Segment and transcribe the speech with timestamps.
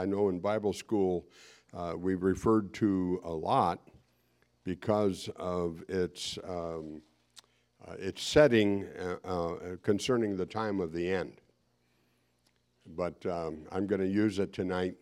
[0.00, 1.26] I know in Bible school
[1.74, 3.90] uh, we referred to a lot
[4.64, 7.02] because of its, um,
[7.86, 11.42] uh, its setting uh, uh, concerning the time of the end.
[12.96, 14.94] But um, I'm going to use it tonight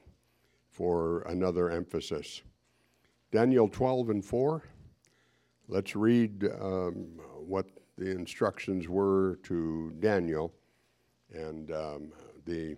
[0.68, 2.42] for another emphasis.
[3.30, 4.64] Daniel 12 and 4.
[5.68, 10.52] Let's read um, what the instructions were to Daniel
[11.32, 12.12] and um,
[12.46, 12.76] the,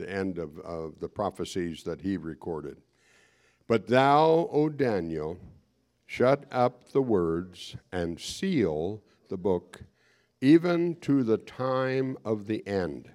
[0.00, 2.78] the end of, of the prophecies that he recorded.
[3.68, 5.38] But thou, O Daniel,
[6.06, 9.82] shut up the words and seal the book,
[10.40, 13.08] even to the time of the end.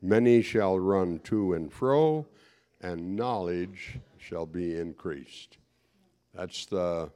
[0.00, 2.26] Many shall run to and fro,
[2.80, 5.58] and knowledge shall be increased.
[6.34, 7.10] That's the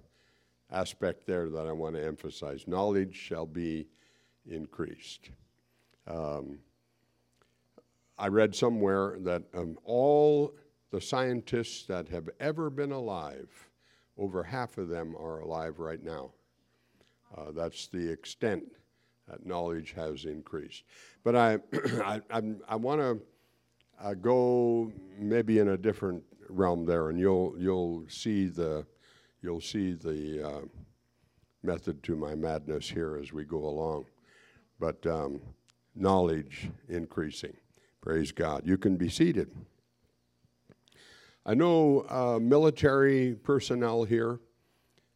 [0.70, 2.66] aspect there that I want to emphasize.
[2.66, 3.86] Knowledge shall be
[4.50, 5.30] increased.
[6.06, 6.58] Um,
[8.18, 10.54] I read somewhere that um, all
[10.90, 13.48] the scientists that have ever been alive,
[14.16, 16.30] over half of them are alive right now.
[17.36, 18.64] Uh, that's the extent
[19.28, 20.84] that knowledge has increased.
[21.24, 21.58] But I,
[22.04, 22.20] I,
[22.68, 23.20] I, want to
[24.00, 28.86] uh, go maybe in a different realm there, and you'll you'll see the
[29.42, 30.60] you'll see the uh,
[31.62, 34.04] method to my madness here as we go along.
[34.78, 35.40] But um,
[35.96, 37.56] knowledge increasing.
[38.04, 38.66] Praise God.
[38.66, 39.50] You can be seated.
[41.46, 44.40] I know uh, military personnel here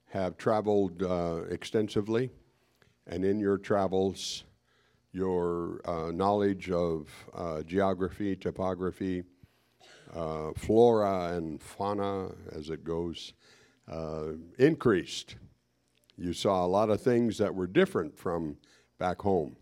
[0.06, 2.30] have traveled uh, extensively,
[3.06, 4.44] and in your travels,
[5.12, 9.22] your uh, knowledge of uh, geography, topography,
[10.14, 13.34] uh, flora, and fauna, as it goes,
[13.86, 14.28] uh,
[14.58, 15.36] increased.
[16.16, 18.56] You saw a lot of things that were different from
[18.98, 19.56] back home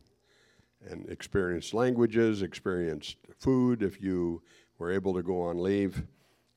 [0.88, 4.42] and experienced languages, experienced food if you
[4.78, 6.02] were able to go on leave,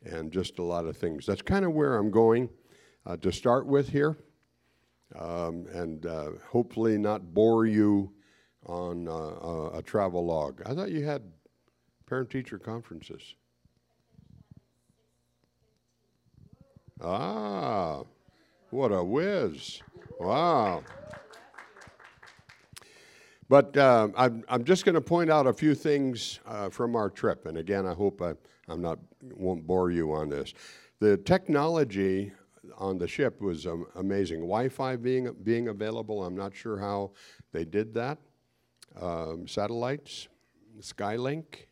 [0.04, 1.26] and just a lot of things.
[1.26, 2.50] That's kind of where I'm going
[3.06, 4.18] uh, to start with here,
[5.18, 8.12] um, and uh, hopefully not bore you
[8.66, 10.62] on uh, a travel log.
[10.66, 11.24] I thought you had
[12.06, 13.36] parent teacher conferences.
[17.02, 18.04] Ah,
[18.72, 19.82] what a whiz.
[20.20, 20.84] Wow.
[23.50, 27.10] But uh, I'm, I'm just going to point out a few things uh, from our
[27.10, 27.48] trip.
[27.48, 28.34] And again, I hope I,
[28.72, 30.54] I'm not, won't bore you on this.
[31.00, 32.32] The technology
[32.78, 34.42] on the ship was um, amazing.
[34.42, 37.12] Wi Fi being, being available, I'm not sure how
[37.52, 38.20] they did that.
[39.02, 40.28] Um, satellites,
[40.80, 41.66] Skylink,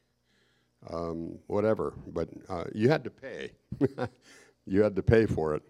[0.91, 1.93] um, whatever.
[2.07, 3.51] But uh, you had to pay.
[4.65, 5.61] you had to pay for it.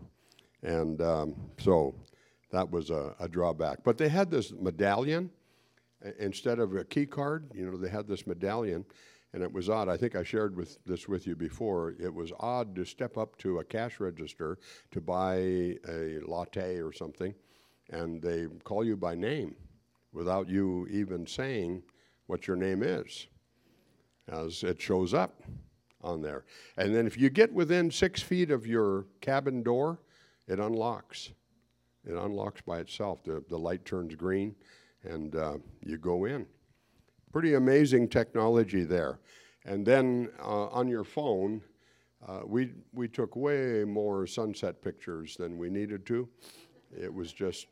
[0.64, 1.96] And um, so
[2.52, 3.80] that was a, a drawback.
[3.84, 5.32] But they had this medallion
[6.20, 8.86] instead of a key card, you know, they had this medallion,
[9.34, 9.90] and it was odd.
[9.90, 11.96] I think I shared with this with you before.
[12.00, 14.58] It was odd to step up to a cash register
[14.92, 15.36] to buy
[15.88, 17.34] a latte or something,
[17.90, 19.56] and they call you by name
[20.14, 21.84] without you even saying
[22.28, 23.28] what your name is,
[24.30, 25.44] as it shows up
[26.02, 26.46] on there.
[26.78, 30.00] And then if you get within six feet of your cabin door,
[30.48, 31.32] it unlocks.
[32.06, 33.24] It unlocks by itself.
[33.24, 34.56] The, the light turns green
[35.10, 36.46] and uh, you go in.
[37.32, 39.20] Pretty amazing technology there.
[39.66, 41.62] And then uh, on your phone,
[42.28, 46.28] uh, we, we took way more sunset pictures than we needed to.
[46.98, 47.68] It was just,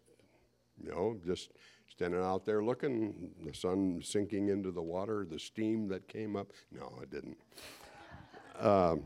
[0.81, 1.51] you know, just
[1.88, 6.51] standing out there looking, the sun sinking into the water, the steam that came up.
[6.72, 7.38] No, it didn't.
[8.59, 9.03] Um,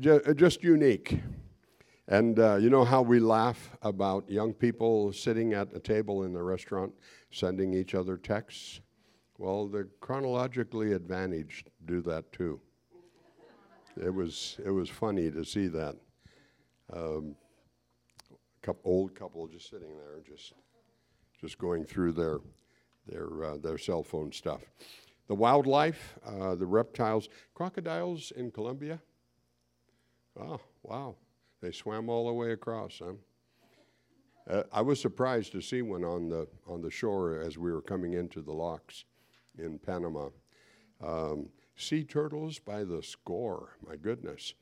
[0.36, 1.20] just unique.
[2.10, 6.32] And uh, you know how we laugh about young people sitting at a table in
[6.32, 6.94] the restaurant
[7.30, 8.80] sending each other texts?
[9.36, 12.60] Well, the chronologically advantaged do that too.
[14.02, 15.96] It was, it was funny to see that.
[16.90, 17.36] Um,
[18.62, 20.54] couple, old couple just sitting there, just,
[21.38, 22.38] just going through their,
[23.06, 24.62] their, uh, their cell phone stuff.
[25.26, 28.98] The wildlife, uh, the reptiles, crocodiles in Colombia.
[30.40, 31.16] Oh, wow.
[31.60, 33.14] They swam all the way across, huh?
[34.48, 37.82] Uh, I was surprised to see one on the on the shore as we were
[37.82, 39.04] coming into the locks
[39.58, 40.30] in Panama.
[41.04, 43.76] Um, sea turtles by the score.
[43.86, 44.54] My goodness,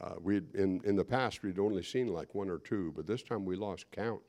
[0.00, 3.22] uh, we in in the past we'd only seen like one or two, but this
[3.22, 4.22] time we lost count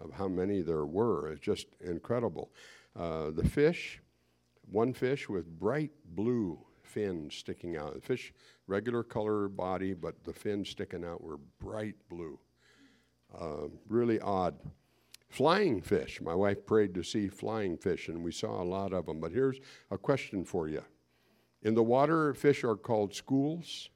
[0.00, 1.30] of how many there were.
[1.30, 2.50] It's just incredible.
[2.96, 4.00] Uh, the fish,
[4.70, 7.94] one fish with bright blue fins sticking out.
[7.94, 8.32] The fish,
[8.66, 12.38] regular color body, but the fins sticking out were bright blue.
[13.38, 14.54] Uh, really odd.
[15.28, 16.20] Flying fish.
[16.20, 19.20] My wife prayed to see flying fish, and we saw a lot of them.
[19.20, 19.58] But here's
[19.90, 20.82] a question for you
[21.62, 23.90] In the water, fish are called schools.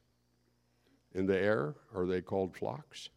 [1.14, 3.08] In the air, are they called flocks?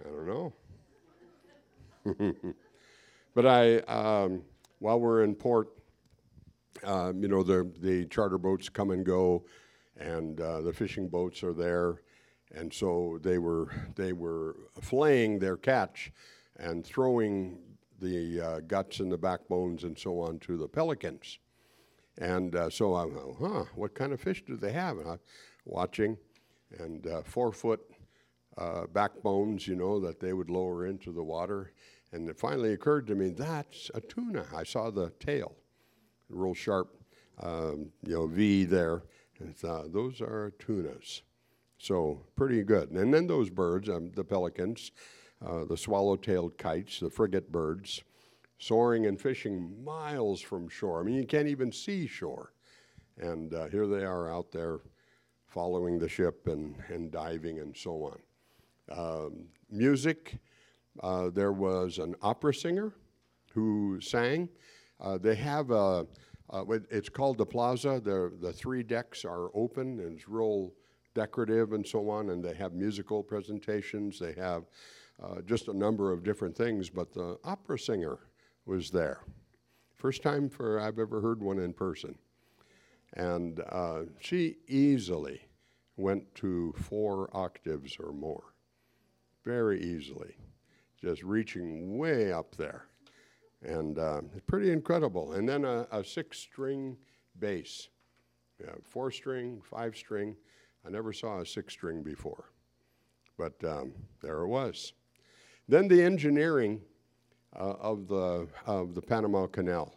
[0.00, 0.52] I don't know.
[3.34, 4.42] but I, um,
[4.78, 5.68] while we're in port,
[6.82, 9.44] um, you know, the, the charter boats come and go,
[9.96, 12.02] and uh, the fishing boats are there.
[12.54, 16.12] And so they were, they were flaying their catch
[16.56, 17.58] and throwing
[18.00, 21.38] the uh, guts and the backbones and so on to the pelicans.
[22.18, 24.98] And uh, so I went, huh, what kind of fish do they have?
[24.98, 25.20] And I'm
[25.64, 26.16] watching,
[26.78, 27.80] and uh, four foot
[28.56, 31.72] uh, backbones, you know, that they would lower into the water.
[32.12, 34.46] And it finally occurred to me, that's a tuna.
[34.54, 35.56] I saw the tail,
[36.28, 36.96] real sharp,
[37.40, 39.02] um, you know, V there.
[39.56, 41.22] Thought, those are tunas.
[41.78, 42.90] So pretty good.
[42.92, 44.92] And then those birds, um, the pelicans,
[45.44, 48.02] uh, the swallow-tailed kites, the frigate birds,
[48.58, 51.00] soaring and fishing miles from shore.
[51.00, 52.52] I mean, you can't even see shore.
[53.18, 54.78] And uh, here they are out there
[55.46, 58.14] following the ship and, and diving and so
[58.90, 58.96] on.
[58.96, 60.38] Um, music,
[61.02, 62.94] uh, there was an opera singer
[63.52, 64.48] who sang.
[65.00, 66.06] Uh, they have a,
[66.50, 68.00] uh, it's called the plaza.
[68.02, 70.72] The, the three decks are open and it's real
[71.14, 74.18] decorative and so on, and they have musical presentations.
[74.18, 74.64] They have
[75.22, 78.18] uh, just a number of different things, but the opera singer
[78.66, 79.20] was there.
[79.94, 82.16] First time for I've ever heard one in person.
[83.14, 85.40] And uh, she easily
[85.96, 88.54] went to four octaves or more.
[89.44, 90.36] Very easily.
[91.00, 92.86] Just reaching way up there.
[93.64, 95.32] And uh, it's pretty incredible.
[95.32, 96.96] And then a, a six string
[97.38, 97.88] bass.
[98.60, 100.36] Yeah, four string, five string.
[100.86, 102.50] I never saw a six string before.
[103.38, 104.92] But um, there it was.
[105.66, 106.82] Then the engineering
[107.56, 109.94] uh, of, the, of the Panama Canal.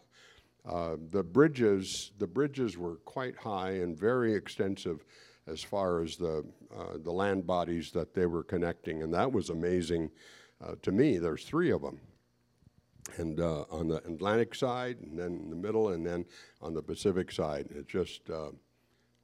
[0.68, 5.04] Uh, the bridges, the bridges were quite high and very extensive
[5.46, 6.44] as far as the,
[6.76, 10.10] uh, the land bodies that they were connecting, and that was amazing
[10.62, 11.18] uh, to me.
[11.18, 11.98] There's three of them,
[13.16, 16.24] and uh, on the Atlantic side, and then in the middle, and then
[16.60, 17.68] on the Pacific side.
[17.74, 18.50] It's just uh,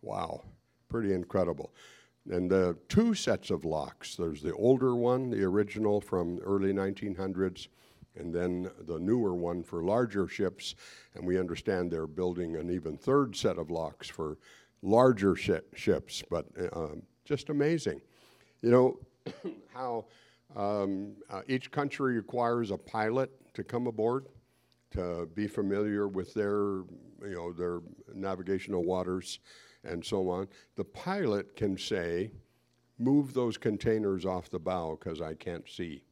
[0.02, 0.42] wow,
[0.88, 1.72] pretty incredible.
[2.30, 4.16] And the two sets of locks.
[4.16, 7.68] There's the older one, the original from early 1900s,
[8.16, 10.74] and then the newer one for larger ships.
[11.14, 14.38] And we understand they're building an even third set of locks for
[14.82, 16.88] larger sh ships, but uh,
[17.24, 18.00] just amazing.
[18.62, 18.98] You know
[19.74, 20.06] how
[20.56, 24.26] um, uh, each country requires a pilot to come aboard
[24.92, 26.84] to be familiar with their,
[27.22, 27.80] you know, their
[28.14, 29.40] navigational waters
[29.82, 30.48] and so on.
[30.76, 32.30] The pilot can say,
[32.98, 36.04] move those containers off the bow because I can't see.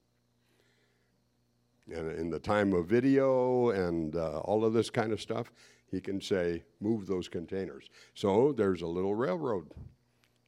[1.93, 5.53] And in the time of video and uh, all of this kind of stuff,
[5.91, 7.89] he can say, move those containers.
[8.15, 9.71] So there's a little railroad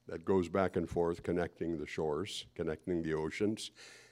[0.08, 3.70] that goes back and forth connecting the shores, connecting the oceans.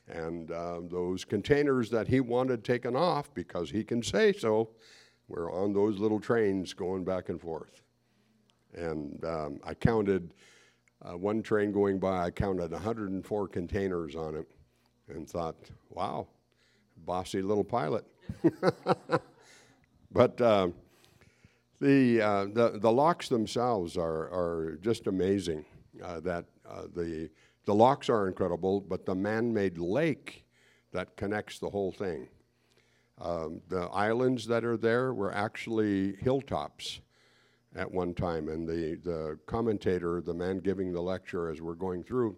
[0.09, 4.71] And uh, those containers that he wanted taken off, because he can say so,
[5.29, 7.83] were on those little trains going back and forth.
[8.75, 10.35] And um, I counted
[11.03, 14.49] uh, one train going by, I counted 104 containers on it
[15.09, 15.57] and thought,
[15.91, 16.27] wow,
[17.05, 18.05] bossy little pilot.
[20.13, 20.69] but uh,
[21.81, 25.65] the, uh, the, the locks themselves are, are just amazing.
[26.03, 27.29] Uh, that uh, the,
[27.65, 30.45] the locks are incredible, but the man made lake
[30.93, 32.29] that connects the whole thing.
[33.21, 37.01] Um, the islands that are there were actually hilltops
[37.75, 42.03] at one time, and the, the commentator, the man giving the lecture as we're going
[42.03, 42.37] through,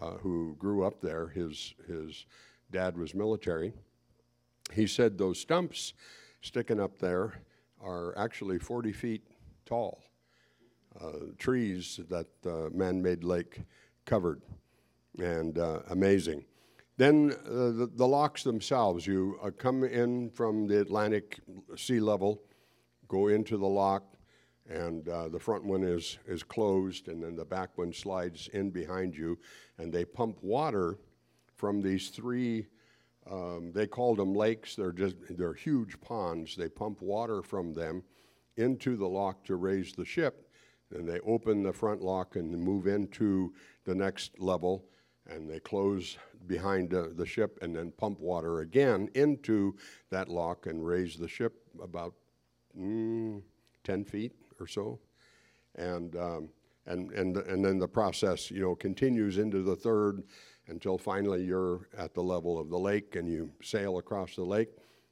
[0.00, 2.24] uh, who grew up there, his, his
[2.70, 3.72] dad was military,
[4.72, 5.92] he said those stumps
[6.40, 7.34] sticking up there
[7.80, 9.22] are actually 40 feet
[9.66, 10.02] tall,
[11.00, 13.60] uh, trees that the man-made lake
[14.06, 14.42] covered,
[15.18, 16.44] and uh, amazing.
[16.96, 21.40] Then uh, the, the, locks themselves, you uh, come in from the Atlantic
[21.76, 22.42] sea level,
[23.08, 24.04] go into the lock,
[24.68, 28.70] and uh, the front one is, is closed, and then the back one slides in
[28.70, 29.38] behind you,
[29.78, 30.98] and they pump water
[31.56, 32.66] from these three.
[33.30, 34.74] Um, they called them lakes.
[34.74, 36.56] They're just they're huge ponds.
[36.56, 38.02] They pump water from them
[38.56, 40.48] into the lock to raise the ship,
[40.92, 43.54] and they open the front lock and move into
[43.84, 44.84] the next level,
[45.28, 49.74] and they close behind uh, the ship and then pump water again into
[50.10, 52.14] that lock and raise the ship about
[52.78, 53.40] mm,
[53.84, 54.98] 10 feet or so.
[55.76, 56.48] And, um,
[56.86, 60.22] and, and, and then the process, you know, continues into the third
[60.68, 64.70] until finally you're at the level of the lake and you sail across the lake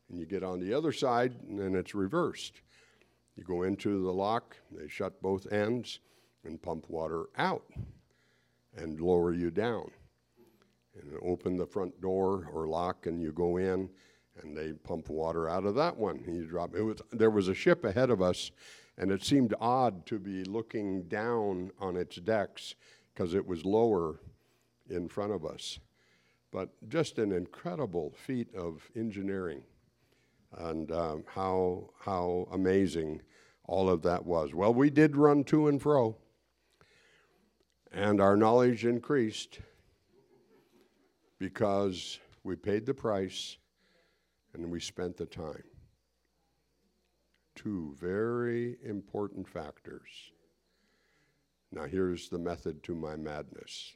[0.08, 2.62] and you get on the other side and then it's reversed.
[3.36, 6.00] You go into the lock, they shut both ends
[6.44, 7.64] and pump water out
[8.76, 9.90] and lower you down.
[11.02, 13.88] And open the front door or lock, and you go in,
[14.42, 16.22] and they pump water out of that one.
[16.26, 16.82] You drop it.
[16.82, 18.50] Was, there was a ship ahead of us,
[18.98, 22.74] and it seemed odd to be looking down on its decks
[23.12, 24.20] because it was lower
[24.88, 25.78] in front of us.
[26.52, 29.62] But just an incredible feat of engineering,
[30.58, 33.22] and um, how how amazing
[33.64, 34.52] all of that was.
[34.52, 36.16] Well, we did run to and fro,
[37.92, 39.60] and our knowledge increased
[41.40, 43.56] because we paid the price
[44.54, 45.64] and we spent the time.
[47.56, 50.08] Two very important factors.
[51.72, 53.94] Now, here's the method to my madness.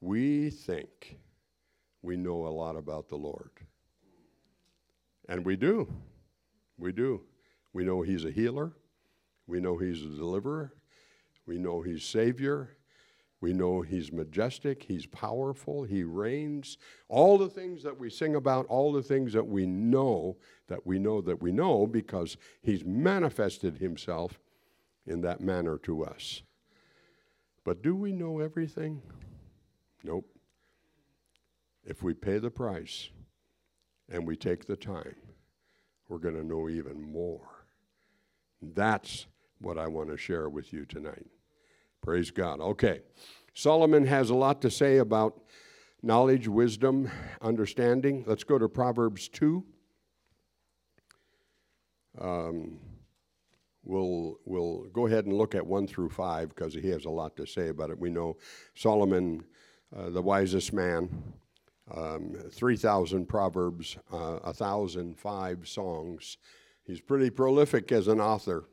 [0.00, 1.18] We think
[2.02, 3.50] we know a lot about the Lord.
[5.28, 5.90] And we do.
[6.76, 7.22] We do.
[7.72, 8.72] We know He's a healer.
[9.46, 10.74] We know He's a deliverer.
[11.46, 12.76] We know He's Savior.
[13.40, 16.78] We know He's majestic, He's powerful, He reigns.
[17.08, 20.36] All the things that we sing about, all the things that we know,
[20.68, 24.38] that we know that we know, because He's manifested Himself
[25.06, 26.42] in that manner to us.
[27.64, 29.02] But do we know everything?
[30.02, 30.26] Nope.
[31.84, 33.10] If we pay the price
[34.10, 35.16] and we take the time,
[36.08, 37.66] we're going to know even more.
[38.60, 39.26] That's
[39.60, 41.26] what I want to share with you tonight.
[42.04, 42.60] Praise God.
[42.60, 43.00] Okay.
[43.54, 45.40] Solomon has a lot to say about
[46.02, 48.24] knowledge, wisdom, understanding.
[48.26, 49.64] Let's go to Proverbs 2.
[52.20, 52.78] Um,
[53.84, 57.38] we'll, we'll go ahead and look at 1 through 5 because he has a lot
[57.38, 57.98] to say about it.
[57.98, 58.36] We know
[58.74, 59.42] Solomon,
[59.96, 61.08] uh, the wisest man,
[61.90, 66.36] um, 3,000 proverbs, uh, 1,005 songs.
[66.84, 68.68] He's pretty prolific as an author.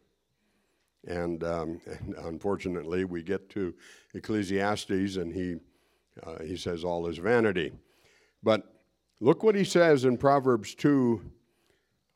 [1.07, 3.73] And, um, and, unfortunately, we get to
[4.13, 5.55] Ecclesiastes and he,
[6.23, 7.71] uh, he says all is vanity.
[8.43, 8.81] But
[9.19, 11.21] look what he says in Proverbs 2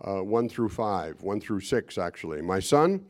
[0.04, 2.42] uh, 1 through 5, 1 through 6, actually.
[2.42, 3.06] My son,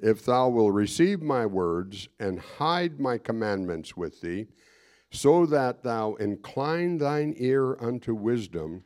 [0.00, 4.46] if thou will receive my words and hide my commandments with thee,
[5.10, 8.82] so that thou incline thine ear unto wisdom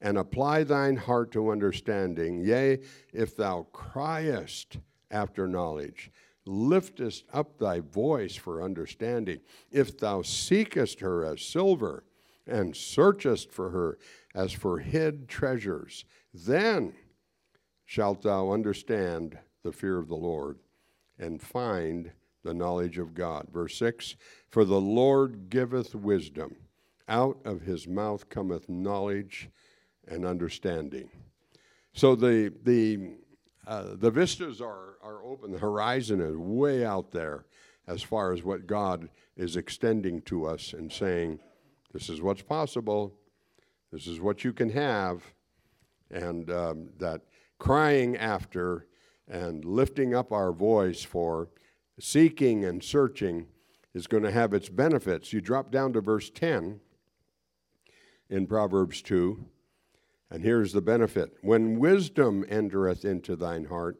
[0.00, 2.78] and apply thine heart to understanding, yea,
[3.12, 4.78] if thou criest,
[5.10, 6.10] after knowledge.
[6.46, 9.40] Liftest up thy voice for understanding.
[9.70, 12.04] If thou seekest her as silver,
[12.48, 13.98] and searchest for her
[14.34, 16.94] as for hid treasures, then
[17.84, 20.58] shalt thou understand the fear of the Lord
[21.18, 22.10] and find
[22.42, 23.48] the knowledge of God.
[23.52, 24.16] Verse 6
[24.48, 26.56] For the Lord giveth wisdom,
[27.08, 29.50] out of his mouth cometh knowledge
[30.06, 31.10] and understanding.
[31.92, 33.16] So the, the
[33.68, 35.52] uh, the vistas are, are open.
[35.52, 37.44] The horizon is way out there
[37.86, 41.38] as far as what God is extending to us and saying,
[41.92, 43.14] this is what's possible,
[43.92, 45.22] this is what you can have,
[46.10, 47.20] and um, that
[47.58, 48.86] crying after
[49.28, 51.50] and lifting up our voice for
[52.00, 53.46] seeking and searching
[53.92, 55.30] is going to have its benefits.
[55.32, 56.80] You drop down to verse 10
[58.30, 59.44] in Proverbs 2.
[60.30, 63.98] And here's the benefit when wisdom entereth into thine heart,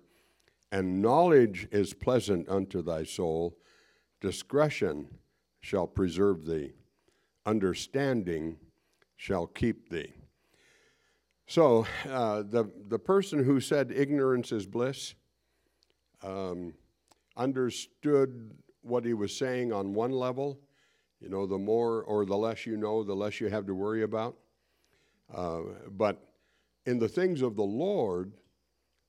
[0.71, 3.57] and knowledge is pleasant unto thy soul,
[4.21, 5.09] discretion
[5.61, 6.73] shall preserve thee,
[7.47, 8.57] understanding
[9.17, 10.13] shall keep thee.
[11.47, 15.15] So, uh, the, the person who said ignorance is bliss
[16.23, 16.75] um,
[17.39, 18.51] understood
[18.83, 20.61] what he was saying on one level.
[21.21, 24.03] You know, the more or the less you know, the less you have to worry
[24.03, 24.37] about.
[25.33, 26.29] Uh, but
[26.87, 28.33] in the things of the Lord,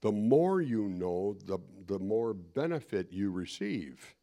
[0.01, 4.15] the more you know, the, the more benefit you receive.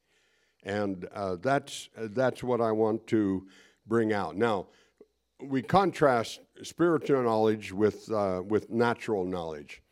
[0.62, 3.46] And uh, that's, that's what I want to
[3.86, 4.36] bring out.
[4.36, 4.66] Now,
[5.40, 9.82] we contrast spiritual knowledge with, uh, with natural knowledge.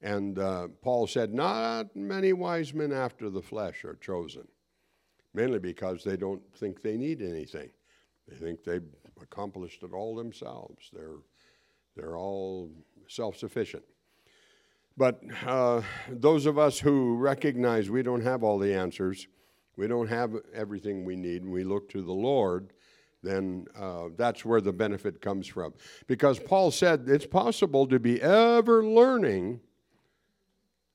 [0.00, 4.48] And uh, Paul said, Not many wise men after the flesh are chosen,
[5.34, 7.70] mainly because they don't think they need anything.
[8.28, 8.82] They think they've
[9.20, 10.90] accomplished it all themselves.
[10.92, 11.18] They're
[11.96, 12.70] they're all
[13.08, 13.84] self sufficient.
[14.96, 19.26] But uh, those of us who recognize we don't have all the answers,
[19.76, 22.72] we don't have everything we need, and we look to the Lord,
[23.22, 25.72] then uh, that's where the benefit comes from.
[26.06, 29.60] Because Paul said it's possible to be ever learning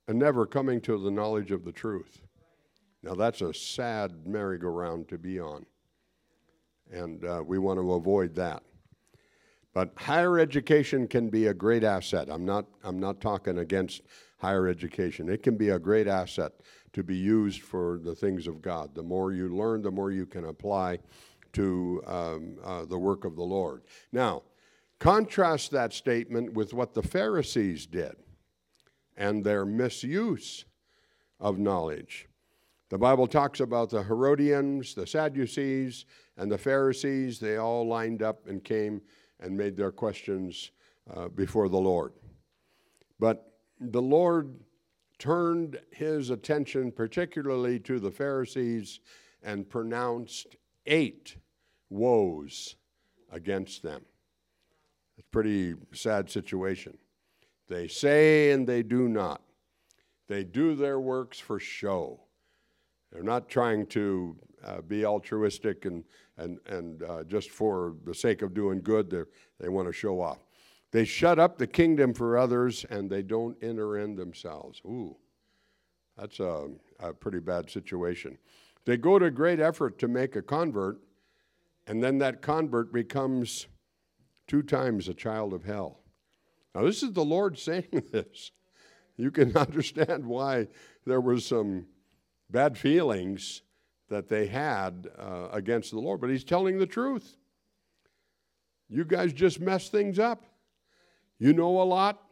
[0.08, 2.22] and never coming to the knowledge of the truth.
[3.02, 5.66] Now, that's a sad merry-go-round to be on.
[6.92, 8.64] And uh, we want to avoid that.
[9.78, 12.30] But higher education can be a great asset.
[12.32, 14.02] I'm not, I'm not talking against
[14.40, 15.30] higher education.
[15.30, 16.54] It can be a great asset
[16.94, 18.96] to be used for the things of God.
[18.96, 20.98] The more you learn, the more you can apply
[21.54, 23.84] to um, uh, the work of the Lord.
[24.12, 24.42] Now,
[24.98, 28.16] contrast that statement with what the Pharisees did
[29.16, 30.66] and their misuse
[31.40, 32.28] of knowledge.
[32.90, 36.06] The Bible talks about the Herodians, the Sadducees,
[36.36, 37.40] and the Pharisees.
[37.40, 39.02] They all lined up and came
[39.40, 40.72] and made their questions
[41.16, 42.14] uh, before the Lord.
[43.20, 44.60] But the Lord
[45.20, 49.00] turned his attention particularly to the Pharisees
[49.44, 51.36] and pronounced eight
[51.90, 52.76] woes
[53.32, 54.02] against them.
[55.18, 56.98] It's a pretty sad situation.
[57.68, 59.42] They say and they do not.
[60.28, 62.22] They do their works for show.
[63.12, 66.04] They're not trying to uh, be altruistic and,
[66.38, 69.10] and, and uh, just for the sake of doing good,
[69.60, 70.40] they want to show off.
[70.92, 74.82] They shut up the kingdom for others and they don't enter in themselves.
[74.86, 75.18] Ooh,
[76.18, 78.38] that's a, a pretty bad situation.
[78.86, 81.00] They go to great effort to make a convert,
[81.88, 83.68] and then that convert becomes
[84.48, 86.00] two times a child of hell.
[86.74, 88.52] Now, this is the Lord saying this.
[89.18, 90.68] You can understand why
[91.06, 91.88] there was some
[92.50, 93.62] bad feelings
[94.10, 97.38] that they had uh, against the Lord, but He's telling the truth.
[98.90, 100.46] You guys just mess things up.
[101.40, 102.24] You know a lot,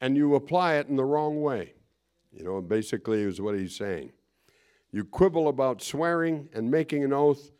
[0.00, 1.74] and you apply it in the wrong way.
[2.32, 4.12] You know, basically, is what He's saying.
[4.92, 7.52] You quibble about swearing and making an oath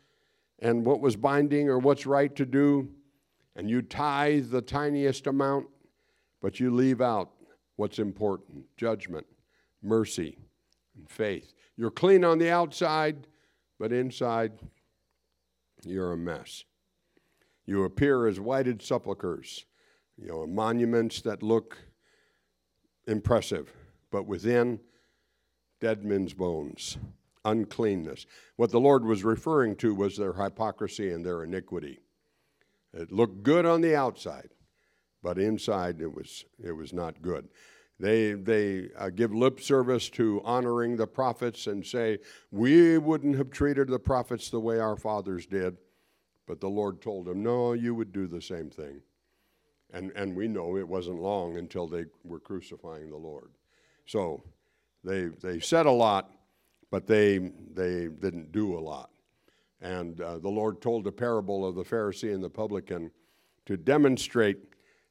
[0.59, 2.89] and what was binding or what's right to do,
[3.55, 5.67] and you tithe the tiniest amount,
[6.41, 7.31] but you leave out
[7.77, 9.25] what's important judgment,
[9.81, 10.37] mercy,
[10.95, 11.53] and faith.
[11.77, 13.27] You're clean on the outside,
[13.81, 14.51] but inside,
[15.83, 16.65] you're a mess.
[17.65, 19.65] You appear as whited sepulchres,
[20.21, 21.79] you know, monuments that look
[23.07, 23.73] impressive,
[24.11, 24.81] but within,
[25.79, 26.99] dead men's bones,
[27.43, 28.27] uncleanness.
[28.55, 32.01] What the Lord was referring to was their hypocrisy and their iniquity.
[32.93, 34.51] It looked good on the outside,
[35.23, 37.49] but inside it was, it was not good.
[38.01, 42.17] They, they uh, give lip service to honoring the prophets and say,
[42.49, 45.77] We wouldn't have treated the prophets the way our fathers did.
[46.47, 49.01] But the Lord told them, No, you would do the same thing.
[49.93, 53.51] And, and we know it wasn't long until they were crucifying the Lord.
[54.07, 54.41] So
[55.03, 56.31] they, they said a lot,
[56.89, 59.11] but they, they didn't do a lot.
[59.79, 63.11] And uh, the Lord told a parable of the Pharisee and the publican
[63.67, 64.57] to demonstrate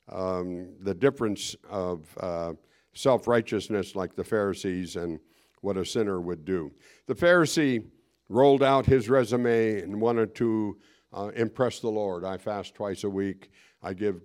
[0.08, 2.54] um, the difference of uh,
[2.92, 5.20] self righteousness like the Pharisees and
[5.60, 6.72] what a sinner would do.
[7.06, 7.84] The Pharisee
[8.28, 10.78] rolled out his resume and wanted to
[11.12, 12.24] uh, impress the Lord.
[12.24, 13.50] I fast twice a week,
[13.82, 14.20] I give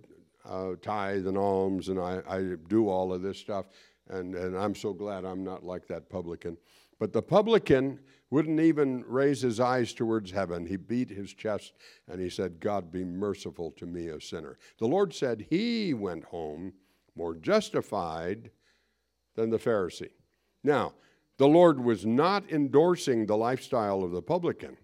[0.47, 3.65] uh, tithe and alms, and I, I do all of this stuff.
[4.09, 6.57] And, and I'm so glad I'm not like that publican.
[6.99, 7.99] But the publican
[8.29, 10.65] wouldn't even raise his eyes towards heaven.
[10.65, 11.73] He beat his chest
[12.07, 14.57] and he said, God be merciful to me, a sinner.
[14.77, 16.73] The Lord said he went home
[17.15, 18.51] more justified
[19.35, 20.09] than the Pharisee.
[20.63, 20.93] Now,
[21.37, 24.77] the Lord was not endorsing the lifestyle of the publican,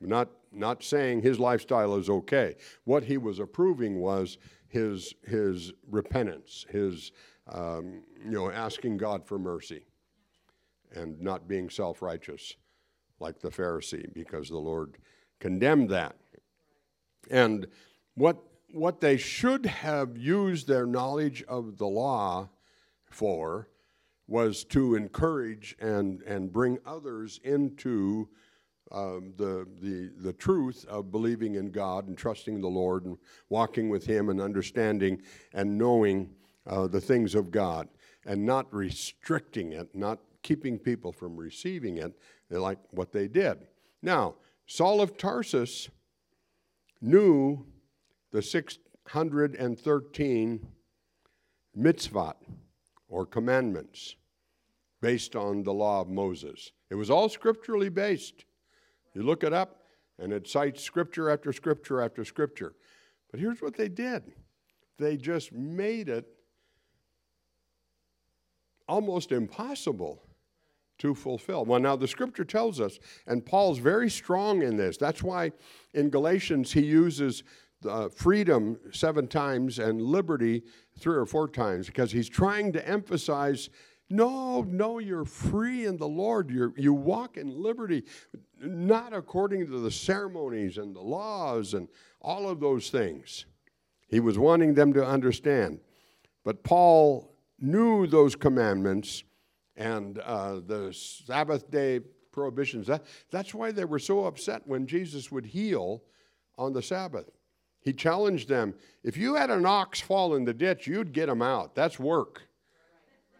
[0.00, 2.56] not, not saying his lifestyle is okay.
[2.84, 7.12] What he was approving was his, his repentance, his
[7.52, 9.84] um, you know, asking God for mercy
[10.94, 12.54] and not being self righteous
[13.20, 14.98] like the Pharisee, because the Lord
[15.40, 16.16] condemned that.
[17.30, 17.66] And
[18.14, 18.36] what
[18.76, 22.48] what they should have used their knowledge of the law
[23.06, 23.68] for
[24.28, 28.28] was to encourage and, and bring others into
[28.92, 33.16] um, the, the, the truth of believing in God and trusting the Lord and
[33.48, 35.22] walking with Him and understanding
[35.54, 36.30] and knowing
[36.66, 37.88] uh, the things of God
[38.26, 42.12] and not restricting it, not keeping people from receiving it
[42.50, 43.66] like what they did.
[44.02, 44.34] Now,
[44.66, 45.88] Saul of Tarsus
[47.00, 47.64] knew
[48.36, 50.66] the 613
[51.74, 52.34] mitzvot
[53.08, 54.16] or commandments
[55.00, 56.72] based on the law of Moses.
[56.90, 58.44] It was all scripturally based.
[59.14, 59.84] You look it up,
[60.18, 62.74] and it cites scripture after scripture after scripture.
[63.30, 64.34] But here's what they did
[64.98, 66.26] they just made it
[68.86, 70.26] almost impossible
[70.98, 71.64] to fulfill.
[71.64, 74.96] Well, now the scripture tells us, and Paul's very strong in this.
[74.96, 75.52] That's why
[75.94, 77.42] in Galatians he uses
[77.86, 80.62] uh, freedom seven times and liberty
[80.98, 83.70] three or four times because he's trying to emphasize
[84.08, 86.50] no, no, you're free in the Lord.
[86.50, 88.04] you you walk in liberty,
[88.60, 91.88] not according to the ceremonies and the laws and
[92.20, 93.46] all of those things.
[94.08, 95.80] He was wanting them to understand.
[96.44, 99.24] But Paul knew those commandments
[99.76, 102.86] and uh, the Sabbath day prohibitions.
[102.86, 106.04] That, that's why they were so upset when Jesus would heal
[106.56, 107.30] on the Sabbath.
[107.86, 111.40] He challenged them if you had an ox fall in the ditch, you'd get him
[111.40, 111.76] out.
[111.76, 112.42] That's work.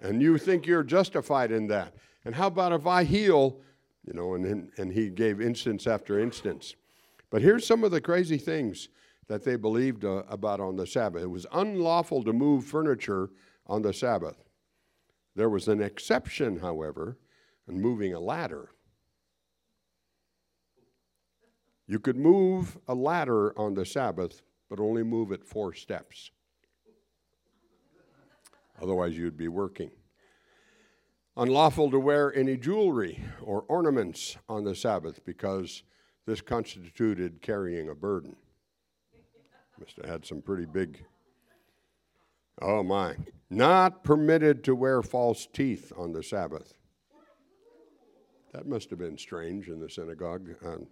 [0.01, 1.95] And you think you're justified in that.
[2.25, 3.59] And how about if I heal?
[4.07, 6.77] You know, and, and he gave instance after instance.
[7.29, 8.89] But here's some of the crazy things
[9.27, 11.25] that they believed uh, about on the Sabbath.
[11.25, 13.31] It was unlawful to move furniture
[13.67, 14.45] on the Sabbath.
[15.35, 17.19] There was an exception, however,
[17.67, 18.69] in moving a ladder.
[21.87, 26.31] You could move a ladder on the Sabbath, but only move it four steps.
[28.83, 29.91] Otherwise, you'd be working.
[31.37, 35.83] Unlawful to wear any jewelry or ornaments on the Sabbath because
[36.27, 38.37] this constituted carrying a burden.
[39.79, 41.05] Must have had some pretty big.
[42.61, 43.17] Oh my.
[43.51, 46.75] Not permitted to wear false teeth on the Sabbath.
[48.53, 50.55] That must have been strange in the synagogue.
[50.65, 50.87] Um,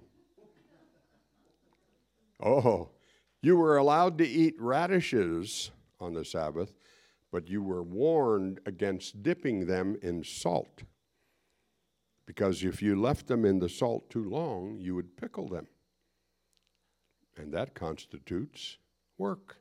[2.44, 2.90] oh,
[3.42, 6.74] you were allowed to eat radishes on the Sabbath,
[7.32, 10.82] but you were warned against dipping them in salt.
[12.26, 15.66] Because if you left them in the salt too long, you would pickle them.
[17.36, 18.78] And that constitutes
[19.18, 19.56] work.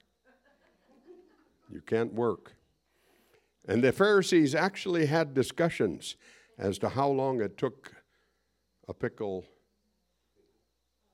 [1.72, 2.54] You can't work.
[3.67, 6.15] And the Pharisees actually had discussions
[6.58, 7.93] as to how long it took
[8.88, 9.46] a pickle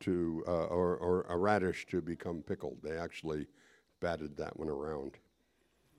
[0.02, 2.78] to, uh, or, or a radish to become pickled.
[2.82, 3.48] They actually
[4.00, 5.18] batted that one around.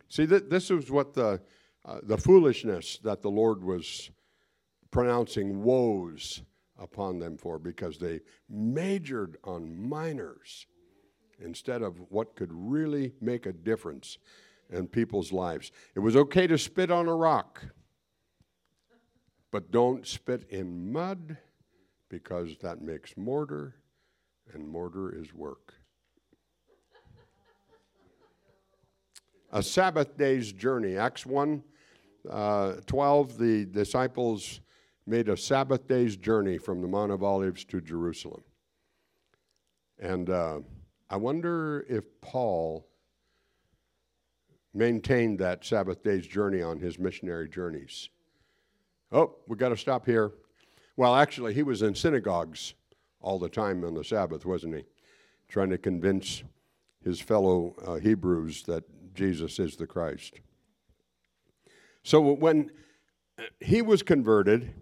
[0.08, 1.40] See, th- this is what the,
[1.84, 4.10] uh, the foolishness that the Lord was
[4.90, 6.42] pronouncing woes
[6.78, 10.66] upon them for because they majored on minors
[11.40, 14.18] instead of what could really make a difference
[14.70, 15.72] in people's lives.
[15.94, 17.62] It was okay to spit on a rock,
[19.50, 21.36] but don't spit in mud
[22.08, 23.76] because that makes mortar,
[24.54, 25.74] and mortar is work.
[29.52, 30.96] a Sabbath day's journey.
[30.96, 31.62] Acts 1
[32.28, 34.60] uh, 12, the disciples
[35.06, 38.42] made a Sabbath day's journey from the Mount of Olives to Jerusalem.
[39.98, 40.60] And uh,
[41.08, 42.86] I wonder if Paul
[44.72, 48.08] maintained that Sabbath day's journey on his missionary journeys.
[49.10, 50.32] Oh, we got to stop here.
[50.96, 52.74] Well, actually, he was in synagogues
[53.20, 54.84] all the time on the Sabbath, wasn't he?
[55.48, 56.42] Trying to convince
[57.04, 60.40] his fellow uh, Hebrews that Jesus is the Christ.
[62.02, 62.70] So when
[63.60, 64.72] he was converted,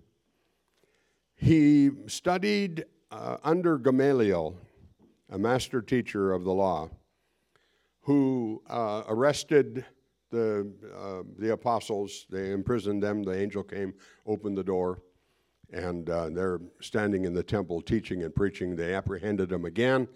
[1.34, 4.56] he studied uh, under Gamaliel,
[5.30, 6.90] a master teacher of the law,
[8.00, 9.84] who uh, arrested
[10.30, 12.26] the, uh, the apostles.
[12.30, 13.22] They imprisoned them.
[13.22, 13.94] The angel came,
[14.26, 15.02] opened the door,
[15.72, 18.74] and uh, they're standing in the temple teaching and preaching.
[18.74, 20.08] They apprehended them again,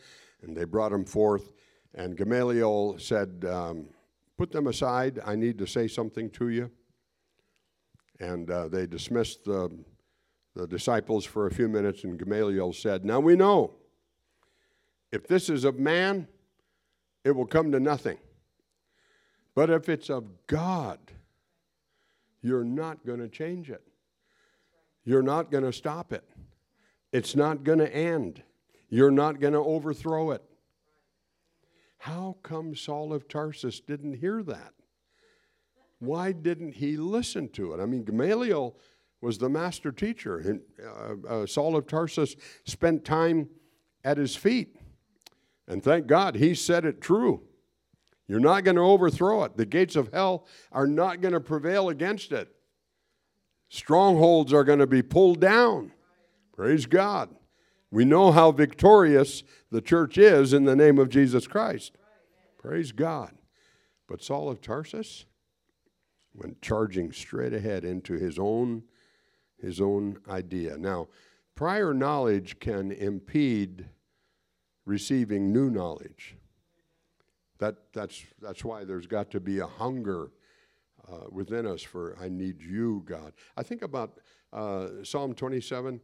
[0.42, 1.52] and they brought them forth.
[1.94, 3.86] And Gamaliel said, um,
[4.38, 5.20] Put them aside.
[5.24, 6.70] I need to say something to you.
[8.18, 9.70] And uh, they dismissed the,
[10.56, 13.74] the disciples for a few minutes, and Gamaliel said, Now we know
[15.12, 16.26] if this is of man,
[17.24, 18.18] it will come to nothing.
[19.54, 20.98] But if it's of God,
[22.40, 23.86] you're not going to change it.
[25.04, 26.24] You're not going to stop it.
[27.12, 28.42] It's not going to end.
[28.88, 30.42] You're not going to overthrow it.
[31.98, 34.72] How come Saul of Tarsus didn't hear that?
[35.98, 37.80] Why didn't he listen to it?
[37.80, 38.76] I mean, Gamaliel
[39.20, 42.34] was the master teacher, and uh, uh, Saul of Tarsus
[42.66, 43.48] spent time
[44.04, 44.76] at his feet.
[45.68, 47.42] And thank God he said it true.
[48.26, 49.56] You're not going to overthrow it.
[49.56, 52.52] The gates of hell are not going to prevail against it.
[53.72, 55.92] Strongholds are going to be pulled down.
[56.54, 57.30] Praise God.
[57.90, 61.96] We know how victorious the church is in the name of Jesus Christ.
[62.58, 63.32] Praise God.
[64.06, 65.24] But Saul of Tarsus
[66.34, 68.82] went charging straight ahead into his own
[69.58, 70.76] his own idea.
[70.76, 71.08] Now,
[71.54, 73.88] prior knowledge can impede
[74.84, 76.36] receiving new knowledge.
[77.56, 80.30] That, that's, that's why there's got to be a hunger
[81.10, 83.32] uh, within us for, I need you, God.
[83.56, 84.20] I think about
[84.52, 86.00] uh, Psalm 27.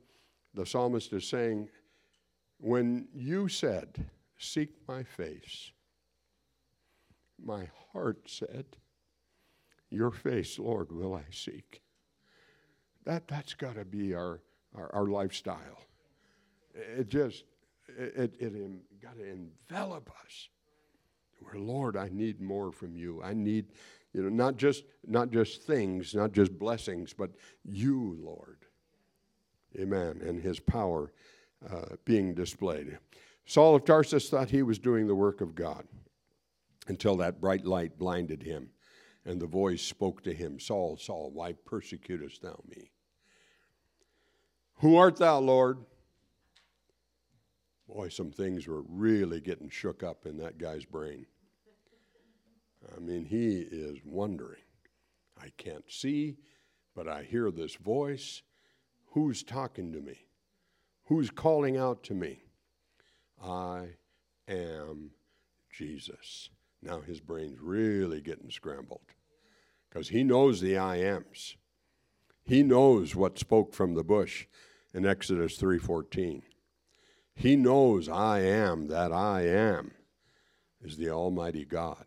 [0.54, 1.68] The psalmist is saying,
[2.58, 4.06] When you said,
[4.38, 5.72] Seek my face,
[7.42, 8.64] my heart said,
[9.90, 11.82] Your face, Lord, will I seek.
[13.04, 14.40] That, that's got to be our,
[14.74, 15.80] our, our lifestyle.
[16.74, 17.44] It just,
[17.96, 20.48] it, it, it got to envelop us.
[21.40, 23.22] Where, Lord, I need more from you.
[23.22, 23.66] I need,
[24.18, 27.30] you know, not just not just things, not just blessings, but
[27.64, 28.58] you, Lord.
[29.78, 30.20] Amen.
[30.24, 31.12] And his power
[31.70, 32.98] uh, being displayed.
[33.46, 35.84] Saul of Tarsus thought he was doing the work of God
[36.88, 38.70] until that bright light blinded him,
[39.24, 42.90] and the voice spoke to him Saul, Saul, why persecutest thou me?
[44.78, 45.78] Who art thou, Lord?
[47.86, 51.26] Boy, some things were really getting shook up in that guy's brain.
[52.96, 54.62] I mean, he is wondering.
[55.40, 56.36] I can't see,
[56.94, 58.42] but I hear this voice.
[59.12, 60.26] Who's talking to me?
[61.04, 62.42] Who's calling out to me?
[63.42, 63.90] I
[64.46, 65.12] am
[65.70, 66.50] Jesus.
[66.82, 69.14] Now his brain's really getting scrambled
[69.88, 71.56] because he knows the I ams.
[72.44, 74.46] He knows what spoke from the bush
[74.94, 76.42] in Exodus 3:14.
[77.34, 79.92] He knows I am that I am
[80.80, 82.04] is the almighty God.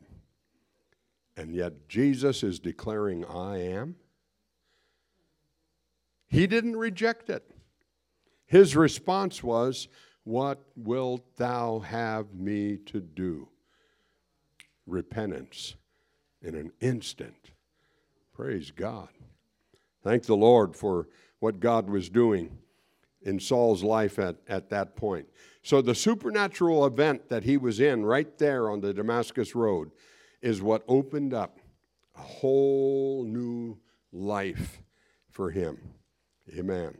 [1.42, 3.96] And yet Jesus is declaring I am.
[6.28, 7.50] He didn't reject it.
[8.46, 9.88] His response was,
[10.24, 13.50] What wilt thou have me to do?
[14.86, 15.74] Repentance
[16.44, 17.50] in an instant.
[18.36, 19.10] Praise God.
[20.04, 21.08] Thank the Lord for
[21.40, 22.56] what God was doing
[23.24, 25.26] in Saul's life at, at that point.
[25.64, 29.90] So, the supernatural event that he was in right there on the Damascus Road
[30.42, 31.60] is what opened up
[32.16, 33.78] a whole new
[34.12, 34.82] life
[35.30, 35.78] for him.
[36.58, 36.98] Amen.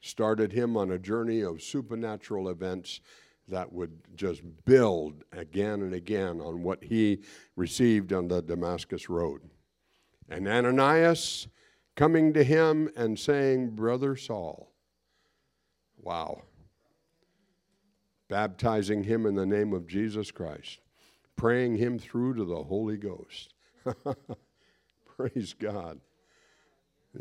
[0.00, 3.00] Started him on a journey of supernatural events
[3.48, 7.20] that would just build again and again on what he
[7.54, 9.42] received on the Damascus Road.
[10.28, 11.46] And Ananias
[11.94, 14.72] coming to him and saying, Brother Saul,
[16.00, 16.42] wow.
[18.28, 20.80] Baptizing him in the name of Jesus Christ,
[21.36, 23.54] praying him through to the Holy Ghost.
[25.16, 26.00] Praise God.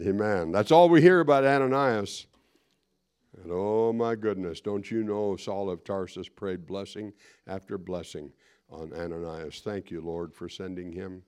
[0.01, 0.51] Amen.
[0.51, 2.28] That's all we hear about Ananias.
[3.41, 7.13] And oh my goodness, don't you know Saul of Tarsus prayed blessing
[7.47, 8.32] after blessing
[8.69, 9.62] on Ananias.
[9.62, 11.23] Thank you, Lord, for sending him.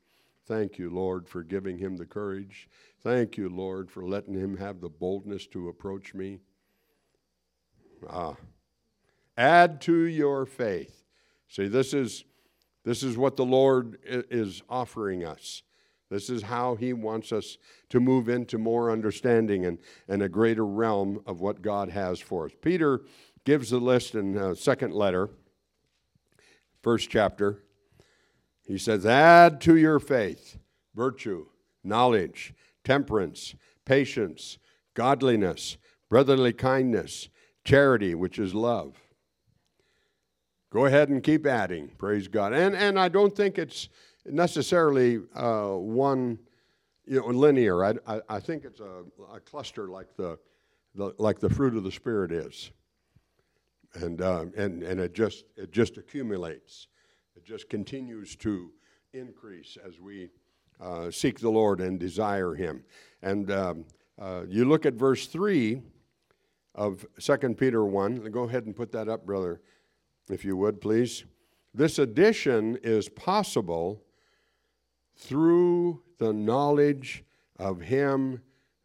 [0.45, 2.69] Thank you, Lord, for giving him the courage.
[3.01, 6.39] Thank you, Lord, for letting him have the boldness to approach me.
[8.09, 8.35] Ah.
[9.37, 11.03] Add to your faith.
[11.47, 12.23] See, this is
[12.87, 15.61] this is what the Lord is offering us.
[16.09, 17.57] This is how He wants us
[17.89, 22.45] to move into more understanding and, and a greater realm of what God has for
[22.45, 22.53] us.
[22.61, 23.01] Peter
[23.43, 25.29] gives the list in the second letter,
[26.81, 27.61] first chapter.
[28.65, 30.57] He says, Add to your faith
[30.95, 31.47] virtue,
[31.83, 32.53] knowledge,
[32.85, 34.59] temperance, patience,
[34.93, 35.75] godliness,
[36.09, 37.27] brotherly kindness,
[37.65, 39.06] charity, which is love.
[40.69, 42.51] Go ahead and keep adding, praise God.
[42.53, 43.87] And, and I don't think it's
[44.25, 46.39] necessarily uh, one,
[47.05, 47.85] you know, linear.
[47.85, 49.03] I, I, I think it's a,
[49.33, 50.37] a cluster like the,
[50.93, 52.71] the, like the fruit of the Spirit is.
[53.93, 56.87] And, uh, and, and it, just, it just accumulates.
[57.37, 58.71] It just continues to
[59.13, 60.29] increase as we
[60.81, 62.83] uh, seek the Lord and desire Him.
[63.21, 63.85] And um,
[64.19, 65.81] uh, you look at verse 3
[66.75, 68.31] of 2 Peter 1.
[68.31, 69.61] Go ahead and put that up, brother,
[70.29, 71.25] if you would, please.
[71.73, 74.03] This addition is possible
[75.15, 77.23] through the knowledge
[77.57, 78.41] of him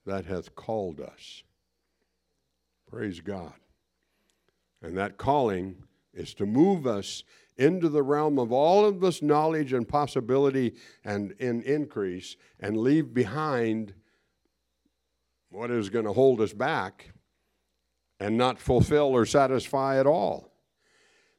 [0.07, 1.43] that hath called us.
[2.89, 3.55] Praise God.
[4.83, 5.77] And that calling
[6.13, 7.25] is to move us
[7.57, 10.75] into the realm of all of this knowledge and possibility
[11.05, 13.95] and in increase and leave behind
[15.51, 17.13] what is going to hold us back
[18.19, 20.52] and not fulfill or satisfy at all.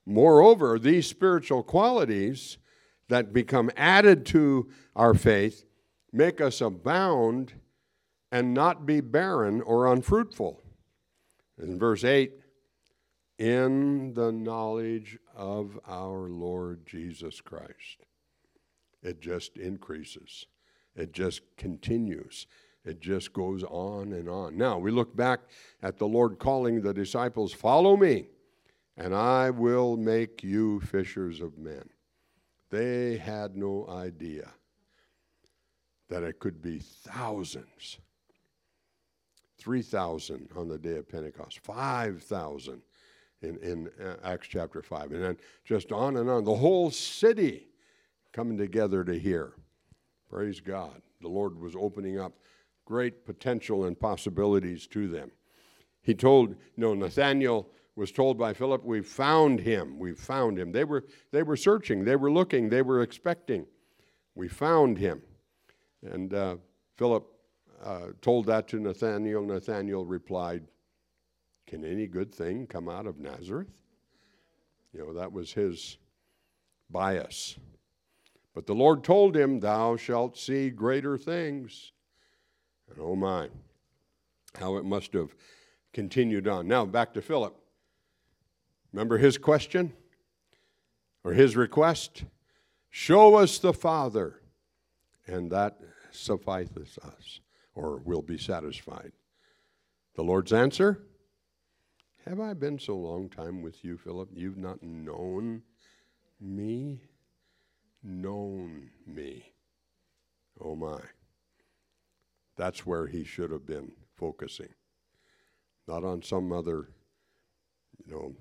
[0.06, 2.58] Moreover, these spiritual qualities
[3.10, 5.66] that become added to our faith
[6.12, 7.54] make us abound
[8.32, 10.62] and not be barren or unfruitful.
[11.62, 12.34] In verse 8,
[13.38, 18.06] in the knowledge of our Lord Jesus Christ.
[19.02, 20.46] It just increases,
[20.96, 22.48] it just continues.
[22.86, 24.58] It just goes on and on.
[24.58, 25.39] Now, we look back
[25.82, 28.26] at the Lord calling the disciples, Follow me,
[28.97, 31.89] and I will make you fishers of men.
[32.69, 34.49] They had no idea
[36.10, 37.99] that it could be thousands.
[39.58, 42.82] 3,000 on the day of Pentecost, 5,000
[43.41, 46.43] in, in uh, Acts chapter 5, and then just on and on.
[46.43, 47.69] The whole city
[48.32, 49.53] coming together to hear.
[50.29, 51.01] Praise God.
[51.21, 52.34] The Lord was opening up
[52.86, 55.32] great potential and possibilities to them.
[56.01, 59.99] He told, you know, Nathanael was told by Philip, We found him.
[59.99, 60.71] We found him.
[60.71, 63.65] They were, they were searching, they were looking, they were expecting.
[64.36, 65.21] We found him.
[66.01, 66.58] And uh,
[66.97, 67.25] Philip
[67.84, 69.43] uh, told that to Nathanael.
[69.43, 70.63] Nathanael replied,
[71.67, 73.69] Can any good thing come out of Nazareth?
[74.91, 75.97] You know, that was his
[76.89, 77.58] bias.
[78.53, 81.91] But the Lord told him, Thou shalt see greater things.
[82.89, 83.49] And oh my,
[84.60, 85.36] how it must have
[85.93, 86.67] continued on.
[86.67, 87.56] Now, back to Philip.
[88.93, 89.91] Remember his question
[91.23, 92.25] or his request?
[92.91, 94.39] Show us the Father,
[95.25, 95.79] and that
[96.12, 97.39] suffices us,
[97.73, 99.12] or we'll be satisfied.
[100.15, 101.01] The Lord's answer
[102.25, 104.29] Have I been so long time with you, Philip?
[104.32, 105.63] You've not known
[106.39, 107.01] me?
[108.03, 109.53] Known me.
[110.62, 110.99] Oh my.
[112.56, 114.69] That's where he should have been focusing,
[115.88, 116.89] not on some other,
[118.06, 118.36] you know,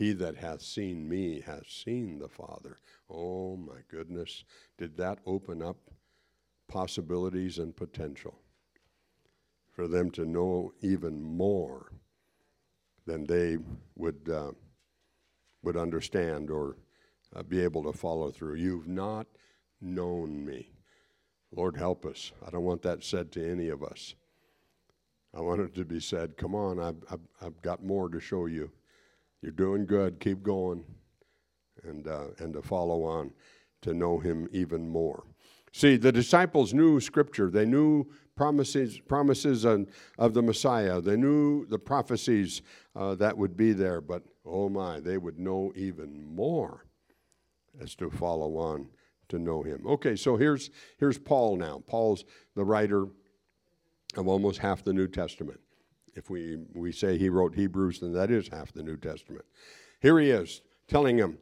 [0.00, 2.78] he that hath seen me hath seen the Father.
[3.10, 4.44] Oh my goodness.
[4.78, 5.76] Did that open up
[6.68, 8.40] possibilities and potential
[9.70, 11.92] for them to know even more
[13.04, 13.58] than they
[13.94, 14.52] would, uh,
[15.62, 16.78] would understand or
[17.36, 18.54] uh, be able to follow through?
[18.54, 19.26] You've not
[19.82, 20.70] known me.
[21.54, 22.32] Lord, help us.
[22.46, 24.14] I don't want that said to any of us.
[25.36, 28.46] I want it to be said, come on, I've, I've, I've got more to show
[28.46, 28.70] you.
[29.42, 30.20] You're doing good.
[30.20, 30.84] Keep going.
[31.84, 33.32] And, uh, and to follow on
[33.82, 35.24] to know him even more.
[35.72, 37.50] See, the disciples knew Scripture.
[37.50, 38.04] They knew
[38.36, 39.86] promises, promises on,
[40.18, 41.00] of the Messiah.
[41.00, 42.62] They knew the prophecies
[42.94, 44.00] uh, that would be there.
[44.00, 46.84] But oh my, they would know even more
[47.80, 48.88] as to follow on
[49.28, 49.86] to know him.
[49.86, 51.82] Okay, so here's, here's Paul now.
[51.86, 52.24] Paul's
[52.56, 53.06] the writer
[54.16, 55.60] of almost half the New Testament.
[56.20, 59.46] If we, we say he wrote Hebrews, then that is half the New Testament.
[60.00, 61.38] Here he is telling him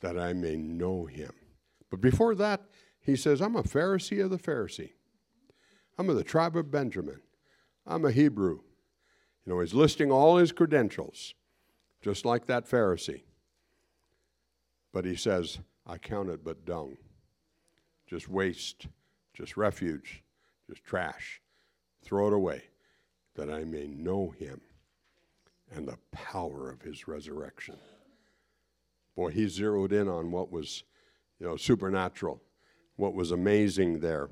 [0.00, 1.30] that I may know him.
[1.88, 2.62] But before that,
[3.00, 4.90] he says, I'm a Pharisee of the Pharisee.
[5.96, 7.20] I'm of the tribe of Benjamin.
[7.86, 8.62] I'm a Hebrew.
[9.46, 11.34] You know, he's listing all his credentials,
[12.00, 13.22] just like that Pharisee.
[14.92, 16.96] But he says, I count it but dung,
[18.08, 18.88] just waste,
[19.32, 20.24] just refuge,
[20.68, 21.40] just trash.
[22.02, 22.64] Throw it away
[23.34, 24.60] that I may know him
[25.74, 27.76] and the power of his resurrection.
[29.16, 30.84] Boy, he zeroed in on what was,
[31.38, 32.40] you know, supernatural,
[32.96, 34.28] what was amazing there.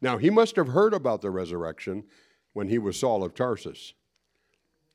[0.00, 2.04] Now, he must have heard about the resurrection
[2.52, 3.94] when he was Saul of Tarsus.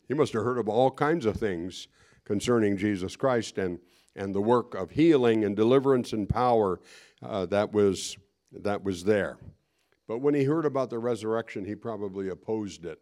[0.08, 1.88] He must have heard of all kinds of things
[2.26, 3.80] concerning Jesus Christ and,
[4.16, 6.80] and the work of healing and deliverance and power
[7.22, 8.18] uh, that, was,
[8.52, 9.38] that was there.
[10.08, 13.00] But when he heard about the resurrection, he probably opposed it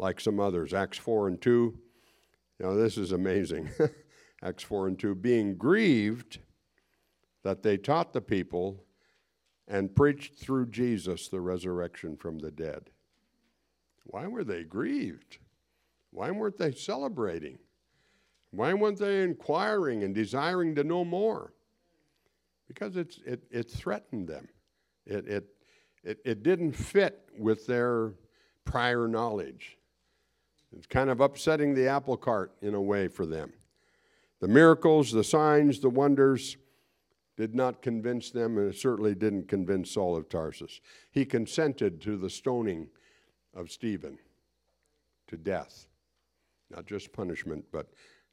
[0.00, 0.72] like some others.
[0.72, 1.50] Acts 4 and 2.
[2.58, 3.68] You know, this is amazing.
[4.42, 5.14] Acts 4 and 2.
[5.14, 6.38] Being grieved
[7.44, 8.82] that they taught the people
[9.68, 12.90] and preached through Jesus the resurrection from the dead.
[14.04, 15.38] Why were they grieved?
[16.10, 17.58] Why weren't they celebrating?
[18.50, 21.52] Why weren't they inquiring and desiring to know more?
[22.66, 24.48] Because it's, it, it threatened them.
[25.06, 25.44] It, it,
[26.02, 28.14] it, it didn't fit with their
[28.64, 29.76] prior knowledge.
[30.76, 33.52] It's kind of upsetting the apple cart in a way for them.
[34.40, 36.56] The miracles, the signs, the wonders
[37.36, 40.80] did not convince them, and it certainly didn't convince Saul of Tarsus.
[41.10, 42.88] He consented to the stoning
[43.54, 44.18] of Stephen
[45.26, 45.88] to death,
[46.70, 47.88] not just punishment, but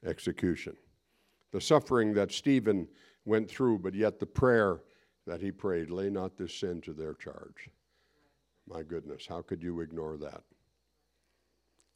[0.06, 0.76] execution.
[1.52, 2.88] The suffering that Stephen
[3.26, 4.82] went through, but yet the prayer
[5.26, 7.70] that he prayed lay not this sin to their charge.
[8.68, 10.44] My goodness, how could you ignore that?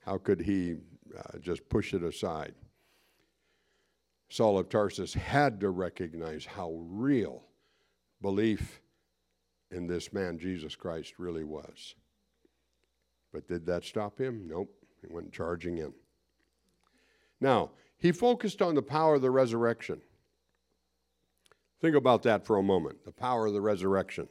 [0.05, 0.77] How could he
[1.17, 2.53] uh, just push it aside?
[4.29, 7.43] Saul of Tarsus had to recognize how real
[8.21, 8.81] belief
[9.71, 11.95] in this man, Jesus Christ, really was.
[13.33, 14.47] But did that stop him?
[14.47, 14.73] Nope.
[15.01, 15.93] He went charging in.
[17.39, 20.01] Now, he focused on the power of the resurrection.
[21.81, 24.27] Think about that for a moment the power of the resurrection,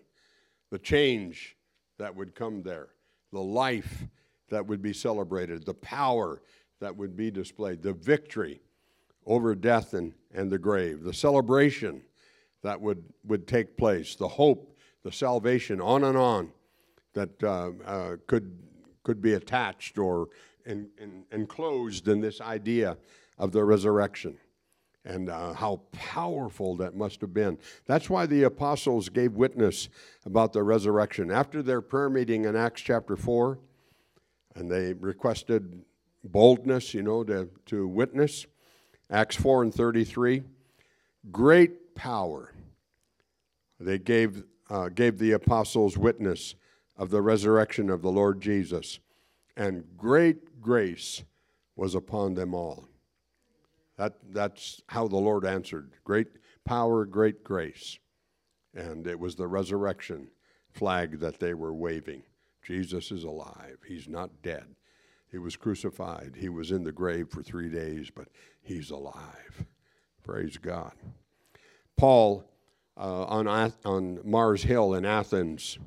[0.71, 1.57] the change
[1.99, 2.89] that would come there,
[3.33, 4.05] the life
[4.51, 6.43] that would be celebrated, the power
[6.81, 8.61] that would be displayed, the victory
[9.27, 12.03] over death and, and the grave, the celebration
[12.63, 16.51] that would, would take place, the hope, the salvation, on and on,
[17.15, 18.59] that uh, uh, could,
[19.03, 20.29] could be attached or
[21.33, 22.97] enclosed in this idea
[23.39, 24.37] of the resurrection.
[25.05, 27.57] And uh, how powerful that must have been.
[27.87, 29.89] That's why the apostles gave witness
[30.27, 31.31] about the resurrection.
[31.31, 33.59] After their prayer meeting in Acts chapter 4,
[34.55, 35.83] and they requested
[36.25, 38.47] boldness, you know, to, to witness.
[39.11, 40.43] Acts 4 and 33.
[41.31, 42.53] Great power.
[43.79, 46.55] They gave, uh, gave the apostles witness
[46.97, 49.01] of the resurrection of the Lord Jesus,
[49.57, 51.23] and great grace
[51.77, 52.89] was upon them all.
[53.97, 55.93] That, that's how the Lord answered.
[56.05, 56.29] Great
[56.65, 57.99] power, great grace.
[58.75, 60.29] And it was the resurrection
[60.73, 62.23] flag that they were waving.
[62.63, 63.79] Jesus is alive.
[63.87, 64.67] He's not dead.
[65.31, 66.35] He was crucified.
[66.37, 68.29] He was in the grave for three days, but
[68.61, 69.65] he's alive.
[70.25, 70.93] Praise God.
[71.97, 72.45] Paul
[72.97, 75.79] uh, on, on Mars Hill in Athens,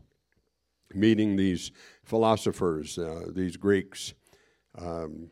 [0.93, 1.71] meeting these
[2.03, 4.13] philosophers, uh, these Greeks,
[4.77, 5.29] um,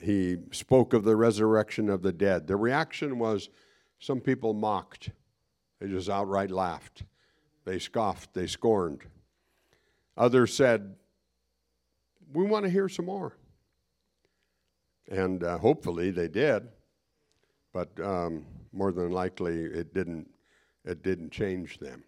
[0.00, 2.46] he spoke of the resurrection of the dead.
[2.46, 3.48] The reaction was
[3.98, 5.10] some people mocked,
[5.80, 7.02] they just outright laughed,
[7.64, 9.02] they scoffed, they scorned.
[10.18, 10.96] Others said,
[12.32, 13.36] We want to hear some more.
[15.08, 16.68] And uh, hopefully they did,
[17.72, 20.28] but um, more than likely it didn't,
[20.84, 22.02] it didn't change them.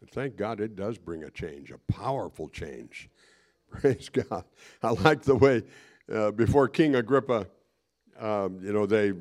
[0.00, 3.10] And thank God it does bring a change, a powerful change.
[3.70, 4.44] Praise God.
[4.82, 5.64] I like the way
[6.10, 7.48] uh, before King Agrippa,
[8.18, 9.12] um, you know, they,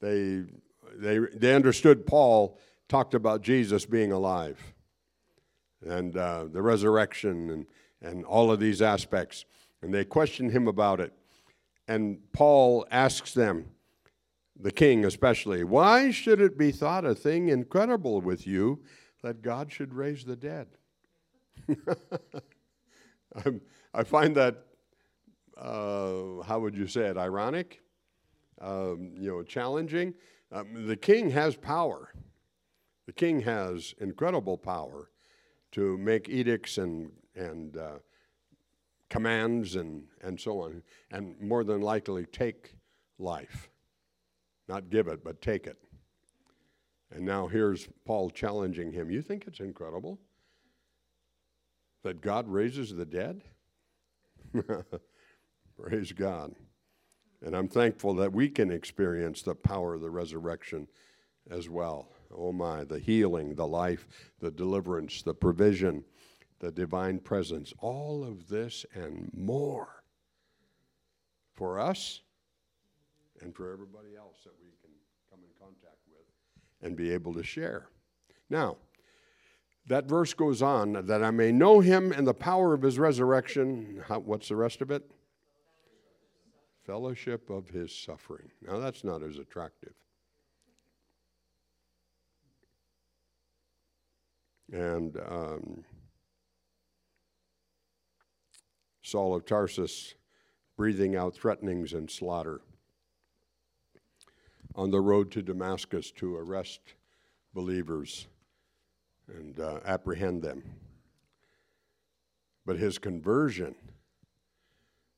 [0.00, 0.42] they,
[0.96, 2.58] they, they understood Paul
[2.88, 4.58] talked about Jesus being alive
[5.86, 7.66] and uh, the resurrection and,
[8.02, 9.44] and all of these aspects.
[9.82, 11.12] And they question him about it.
[11.88, 13.66] And Paul asks them,
[14.58, 18.82] the king especially, why should it be thought a thing incredible with you
[19.22, 20.68] that God should raise the dead?
[23.94, 24.64] I find that,
[25.56, 27.82] uh, how would you say it, ironic,
[28.60, 30.14] um, you know, challenging.
[30.52, 32.12] Um, the king has power.
[33.06, 35.10] The king has incredible power
[35.72, 37.98] to make edicts and, and uh,
[39.10, 42.76] commands and, and so on, and more than likely take
[43.18, 43.68] life.
[44.68, 45.78] Not give it, but take it.
[47.10, 49.10] And now here's Paul challenging him.
[49.10, 50.18] You think it's incredible
[52.02, 53.42] that God raises the dead?
[55.80, 56.54] Praise God.
[57.42, 60.88] And I'm thankful that we can experience the power of the resurrection
[61.50, 62.08] as well.
[62.34, 64.06] Oh my, the healing, the life,
[64.40, 66.04] the deliverance, the provision,
[66.58, 70.02] the divine presence, all of this and more
[71.54, 72.22] for us
[73.40, 74.90] and for everybody else that we can
[75.30, 76.26] come in contact with
[76.82, 77.88] and be able to share.
[78.48, 78.76] Now,
[79.88, 84.02] that verse goes on that I may know him and the power of his resurrection.
[84.08, 85.08] How, what's the rest of it?
[86.84, 88.50] Fellowship of his suffering.
[88.62, 89.92] Now, that's not as attractive.
[94.76, 95.84] And um,
[99.00, 100.16] Saul of Tarsus
[100.76, 102.60] breathing out threatenings and slaughter
[104.74, 106.80] on the road to Damascus to arrest
[107.54, 108.26] believers
[109.34, 110.62] and uh, apprehend them.
[112.66, 113.74] But his conversion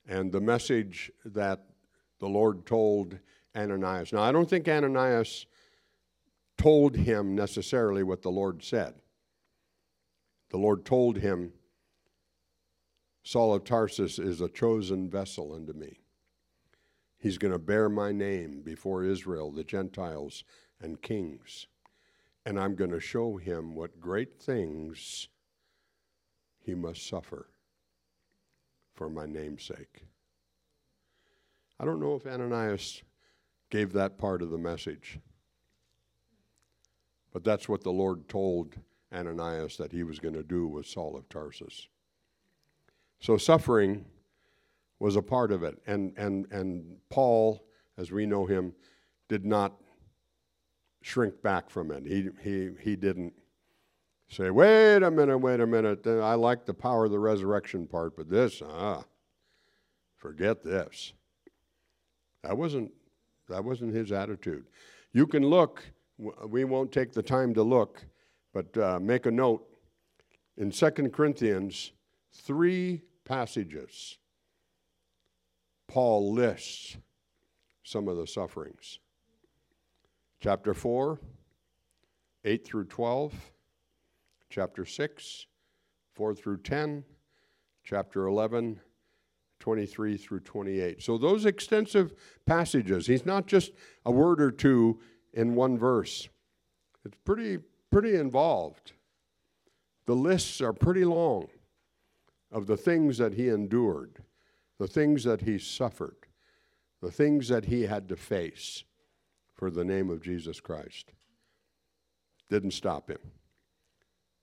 [0.07, 1.65] and the message that
[2.21, 3.19] the Lord told
[3.57, 4.13] Ananias.
[4.13, 5.47] Now, I don't think Ananias
[6.57, 8.95] told him necessarily what the Lord said.
[10.51, 11.53] The Lord told him,
[13.23, 16.01] Saul of Tarsus is a chosen vessel unto me.
[17.19, 20.45] He's going to bear my name before Israel, the Gentiles,
[20.81, 21.67] and kings.
[22.47, 25.29] And I'm going to show him what great things
[26.61, 27.49] he must suffer
[28.95, 30.05] for my name's sake.
[31.79, 33.03] I don't know if Ananias
[33.71, 35.19] gave that part of the message,
[37.33, 38.77] but that's what the Lord told
[39.13, 41.89] Ananias that he was going to do with Saul of Tarsus.
[43.21, 44.05] So suffering
[44.99, 45.79] was a part of it.
[45.87, 47.65] And, and, and Paul,
[47.97, 48.75] as we know him,
[49.29, 49.73] did not
[51.03, 52.05] shrink back from it.
[52.07, 53.33] He, he, he didn't
[54.29, 56.07] say, wait a minute, wait a minute.
[56.07, 59.05] I like the power of the resurrection part, but this, ah,
[60.17, 61.13] forget this.
[62.43, 62.93] That wasn't,
[63.49, 64.67] that wasn't his attitude.
[65.13, 65.83] You can look,
[66.47, 68.05] we won't take the time to look
[68.53, 69.65] but uh, make a note
[70.57, 71.93] in 2 Corinthians,
[72.33, 74.19] three passages,
[75.87, 76.97] Paul lists
[77.83, 78.99] some of the sufferings.
[80.41, 81.19] Chapter 4,
[82.45, 83.35] 8 through 12,
[84.51, 85.47] chapter 6,
[86.15, 87.05] 4 through 10,
[87.85, 88.81] chapter 11,
[89.61, 91.03] 23 through 28.
[91.03, 92.13] So, those extensive
[92.47, 93.73] passages, he's not just
[94.05, 95.01] a word or two
[95.33, 96.29] in one verse.
[97.05, 97.59] It's pretty
[97.91, 98.93] pretty involved.
[100.07, 101.49] The lists are pretty long
[102.51, 104.23] of the things that he endured
[104.79, 106.17] the things that he suffered,
[107.03, 108.85] the things that he had to face
[109.55, 111.13] for the name of Jesus Christ,
[112.49, 113.19] didn't stop him,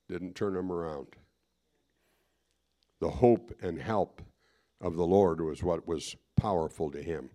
[0.08, 1.08] didn't turn him around.
[3.00, 4.22] The hope and help
[4.80, 7.30] of the Lord was what was powerful to him.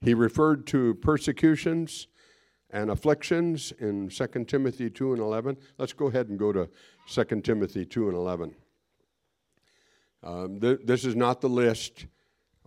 [0.00, 2.06] He referred to persecutions
[2.72, 5.56] and afflictions in 2 Timothy 2 and 11.
[5.78, 6.68] Let's go ahead and go to
[7.08, 8.54] 2 Timothy 2 and 11.
[10.22, 12.06] Um, th- this is not the list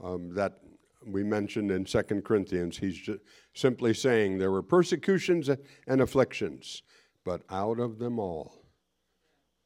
[0.03, 0.59] um, that
[1.05, 2.77] we mentioned in 2 Corinthians.
[2.77, 3.09] He's
[3.53, 5.49] simply saying there were persecutions
[5.87, 6.83] and afflictions,
[7.23, 8.63] but out of them all,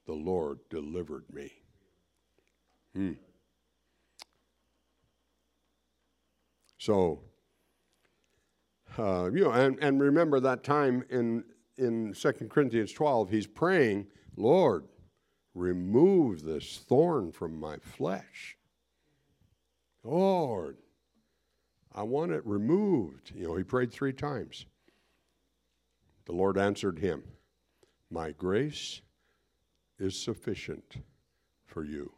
[0.05, 1.51] the Lord delivered me.
[2.93, 3.13] Hmm.
[6.77, 7.21] So,
[8.97, 11.43] uh, you know, and, and remember that time in,
[11.77, 14.85] in 2 Corinthians 12, he's praying, Lord,
[15.53, 18.57] remove this thorn from my flesh.
[20.03, 20.77] Lord,
[21.93, 23.31] I want it removed.
[23.35, 24.65] You know, he prayed three times.
[26.25, 27.23] The Lord answered him,
[28.11, 29.01] My grace
[29.99, 30.97] is sufficient
[31.65, 32.11] for you.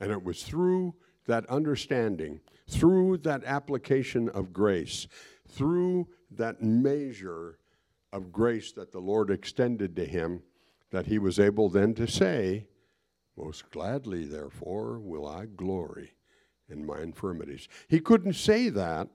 [0.00, 0.94] And it was through
[1.26, 5.08] that understanding, through that application of grace,
[5.48, 7.58] through that measure
[8.12, 10.42] of grace that the Lord extended to him,
[10.90, 12.66] that he was able then to say,
[13.36, 16.12] Most gladly, therefore, will I glory
[16.68, 17.68] in my infirmities.
[17.88, 19.08] He couldn't say that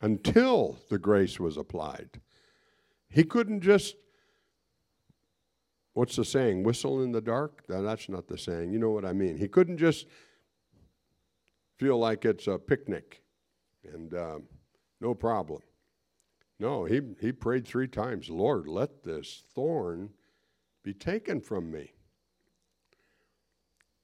[0.00, 2.20] until the grace was applied.
[3.08, 3.96] He couldn't just,
[5.92, 7.64] what's the saying, whistle in the dark?
[7.68, 8.72] That's not the saying.
[8.72, 9.36] You know what I mean.
[9.36, 10.06] He couldn't just
[11.76, 13.22] feel like it's a picnic
[13.84, 14.42] and um,
[15.00, 15.62] no problem.
[16.58, 20.10] No, he, he prayed three times Lord, let this thorn
[20.82, 21.92] be taken from me.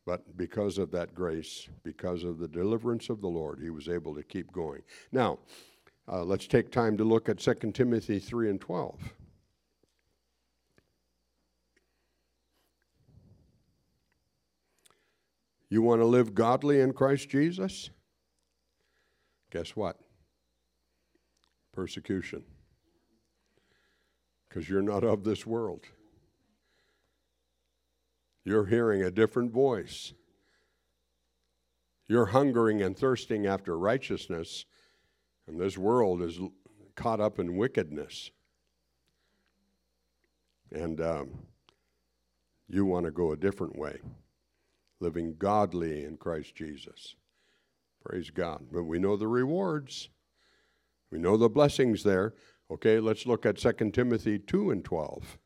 [0.06, 4.14] But because of that grace, because of the deliverance of the Lord, he was able
[4.14, 4.82] to keep going.
[5.10, 5.40] Now,
[6.10, 9.00] uh, let's take time to look at 2 Timothy 3 and 12.
[15.68, 17.90] You want to live godly in Christ Jesus?
[19.50, 19.98] Guess what?
[21.76, 22.42] Persecution.
[24.48, 25.84] Because you're not of this world.
[28.44, 30.14] You're hearing a different voice.
[32.08, 34.64] You're hungering and thirsting after righteousness,
[35.46, 36.40] and this world is
[36.94, 38.30] caught up in wickedness.
[40.72, 41.28] And um,
[42.68, 43.98] you want to go a different way,
[45.00, 47.16] living godly in Christ Jesus.
[48.02, 48.64] Praise God.
[48.72, 50.08] But we know the rewards,
[51.10, 52.34] we know the blessings there.
[52.70, 55.38] Okay, let's look at 2 Timothy 2 and 12.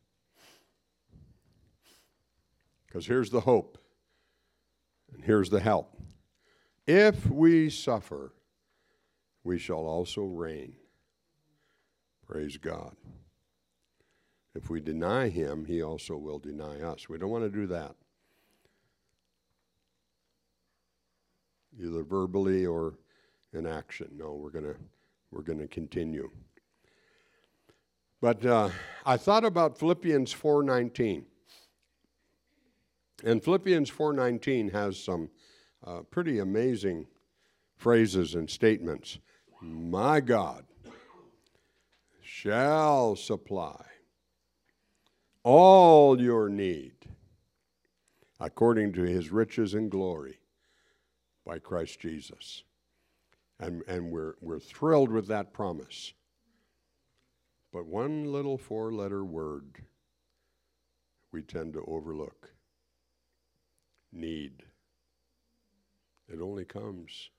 [2.87, 3.77] Because here's the hope,
[5.13, 5.97] and here's the help.
[6.87, 8.33] If we suffer,
[9.43, 10.75] we shall also reign.
[12.27, 12.95] Praise God.
[14.53, 17.07] If we deny him, he also will deny us.
[17.07, 17.95] We don't want to do that.
[21.79, 22.95] Either verbally or
[23.53, 24.09] in action.
[24.17, 24.75] No, we're going to
[25.31, 26.29] we're going to continue.
[28.21, 28.69] But uh,
[29.05, 31.23] I thought about Philippians 4:19.
[33.23, 35.29] And Philippians 4:19 has some
[35.85, 37.07] uh, pretty amazing
[37.77, 39.17] phrases and statements.
[39.61, 40.65] My God
[42.21, 43.85] shall supply
[45.43, 46.93] all your need
[48.39, 50.39] according to his riches and glory
[51.45, 52.63] by Christ Jesus.
[53.61, 56.13] And, and we're, we're thrilled with that promise.
[57.71, 59.83] But one little four letter word
[61.31, 62.51] we tend to overlook
[64.11, 64.63] need.
[66.27, 67.29] It only comes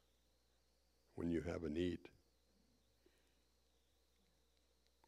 [1.16, 1.98] when you have a need.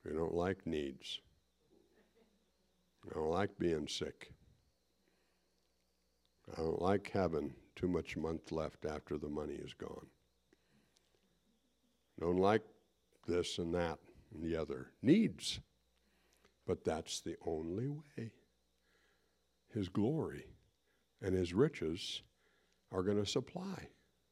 [0.04, 1.20] We don't like needs.
[3.10, 4.32] I don't like being sick.
[6.52, 10.06] I don't like having too much month left after the money is gone.
[12.20, 12.62] Don't like
[13.26, 13.98] this and that
[14.32, 14.88] and the other.
[15.02, 15.60] Needs.
[16.66, 18.30] But that's the only way.
[19.72, 20.46] His glory
[21.20, 22.22] and his riches
[22.92, 23.88] are going to supply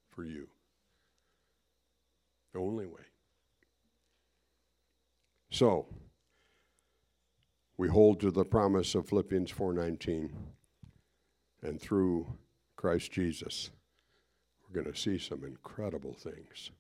[0.09, 0.49] for you.
[2.53, 3.03] The only way.
[5.51, 5.87] So,
[7.77, 10.31] we hold to the promise of Philippians 4:19
[11.63, 12.27] and through
[12.77, 13.71] Christ Jesus
[14.73, 16.71] we're going to see some incredible things.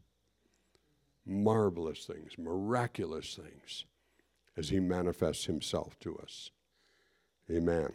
[1.25, 3.85] Marvelous things, miraculous things
[4.57, 6.51] as he manifests himself to us.
[7.51, 7.93] Amen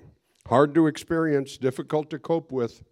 [0.47, 2.83] hard to experience, difficult to cope with.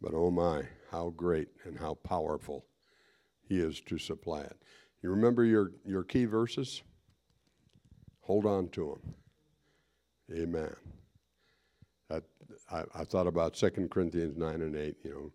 [0.00, 2.64] But oh my, how great and how powerful
[3.42, 4.56] He is to supply it.
[5.02, 6.82] You remember your, your key verses?
[8.22, 8.98] Hold on to
[10.28, 10.38] them.
[10.38, 10.74] Amen.
[12.08, 12.24] That,
[12.70, 15.32] I, I thought about 2 Corinthians 9 and 8, you know.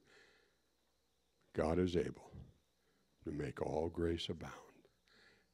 [1.53, 2.30] God is able
[3.23, 4.51] to make all grace abound,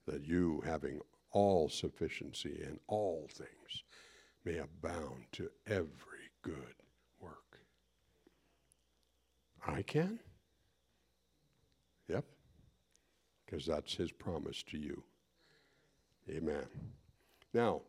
[0.06, 1.00] that you, having
[1.32, 3.84] all sufficiency in all things,
[4.46, 6.76] may abound to every good
[7.20, 7.60] work.
[9.66, 10.20] I can?
[12.08, 12.24] Yep,
[13.46, 15.04] because that's his promise to you.
[16.30, 16.66] Amen.
[17.54, 17.82] Now,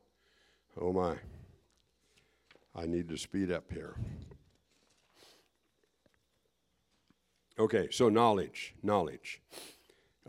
[0.81, 1.17] oh my,
[2.75, 3.97] I need to speed up here.
[7.61, 9.43] Okay, so knowledge, knowledge.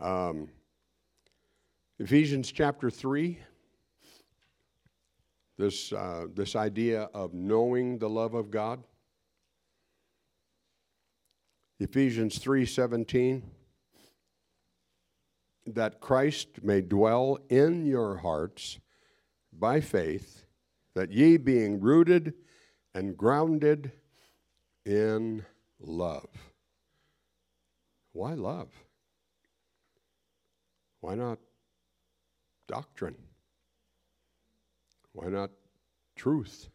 [0.00, 0.48] Um,
[2.00, 3.38] Ephesians chapter 3,
[5.56, 8.82] this, uh, this idea of knowing the love of God.
[11.78, 13.42] Ephesians 3:17
[15.66, 18.80] that Christ may dwell in your hearts
[19.52, 20.46] by faith
[20.94, 22.34] that ye being rooted
[22.92, 23.92] and grounded
[24.84, 25.46] in
[25.78, 26.49] love
[28.12, 28.68] why love?
[31.00, 31.38] Why not
[32.66, 33.16] doctrine?
[35.12, 35.50] Why not
[36.16, 36.68] truth?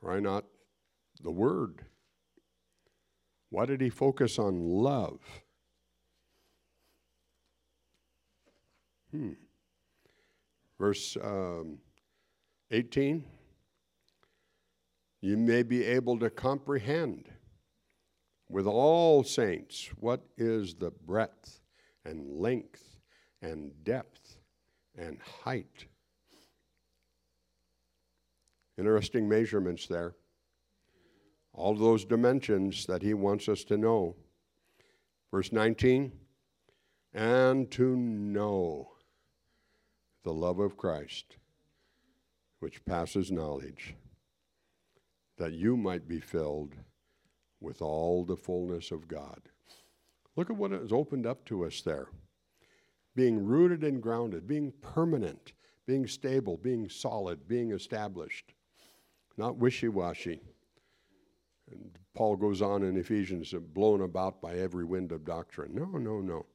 [0.00, 0.44] Why not
[1.22, 1.84] the Word?
[3.50, 5.20] Why did he focus on love?
[9.10, 9.32] Hmm.
[10.78, 11.78] Verse um,
[12.70, 13.24] 18
[15.20, 17.30] You may be able to comprehend
[18.48, 21.60] with all saints what is the breadth
[22.04, 22.98] and length
[23.42, 24.38] and depth
[24.96, 25.86] and height.
[28.78, 30.14] Interesting measurements there.
[31.52, 34.16] All those dimensions that he wants us to know.
[35.30, 36.12] Verse 19,
[37.12, 38.88] and to know
[40.22, 41.36] the love of Christ,
[42.60, 43.94] which passes knowledge,
[45.36, 46.74] that you might be filled
[47.60, 49.40] with all the fullness of God.
[50.36, 52.08] Look at what has opened up to us there.
[53.16, 55.52] Being rooted and grounded, being permanent,
[55.86, 58.54] being stable, being solid, being established,
[59.36, 60.40] not wishy washy.
[61.70, 65.74] And Paul goes on in Ephesians, blown about by every wind of doctrine.
[65.74, 66.46] No, no, no.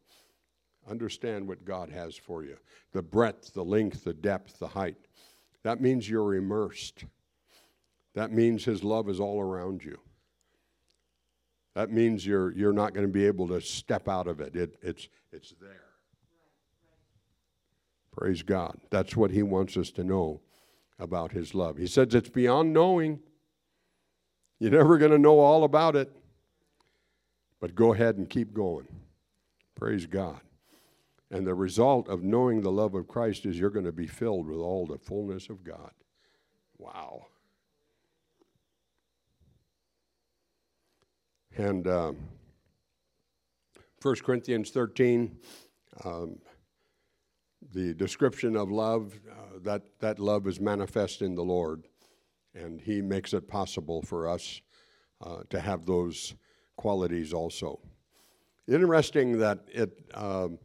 [0.89, 2.57] Understand what God has for you
[2.91, 4.97] the breadth, the length, the depth, the height.
[5.63, 7.05] That means you're immersed.
[8.13, 9.97] That means His love is all around you.
[11.75, 14.55] That means you're, you're not going to be able to step out of it.
[14.55, 15.93] it it's, it's there.
[18.11, 18.77] Praise God.
[18.91, 20.41] That's what He wants us to know
[20.99, 21.77] about His love.
[21.77, 23.19] He says it's beyond knowing.
[24.59, 26.11] You're never going to know all about it.
[27.59, 28.87] But go ahead and keep going.
[29.75, 30.41] Praise God.
[31.31, 34.47] And the result of knowing the love of Christ is you're going to be filled
[34.47, 35.91] with all the fullness of God.
[36.77, 37.25] Wow.
[41.57, 42.13] And uh,
[44.01, 45.37] 1 Corinthians 13,
[46.03, 46.39] um,
[47.73, 51.87] the description of love, uh, that, that love is manifest in the Lord,
[52.55, 54.61] and He makes it possible for us
[55.21, 56.33] uh, to have those
[56.75, 57.79] qualities also.
[58.67, 60.57] Interesting that it, um,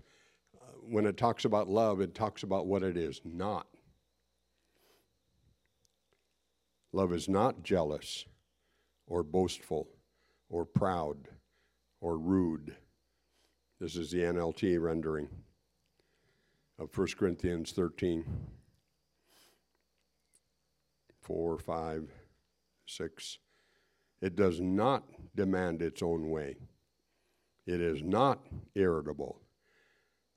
[0.89, 3.67] when it talks about love, it talks about what it is not.
[6.95, 8.25] Love is not jealous
[9.07, 9.87] or boastful
[10.49, 11.29] or proud
[12.01, 12.77] or rude.
[13.81, 15.29] This is the NLT rendering
[16.79, 18.25] of 1 Corinthians 13.
[21.29, 22.11] 4, 5,
[22.87, 23.39] 6.
[24.23, 25.05] It does not
[25.37, 26.57] demand its own way.
[27.67, 29.43] It is not irritable,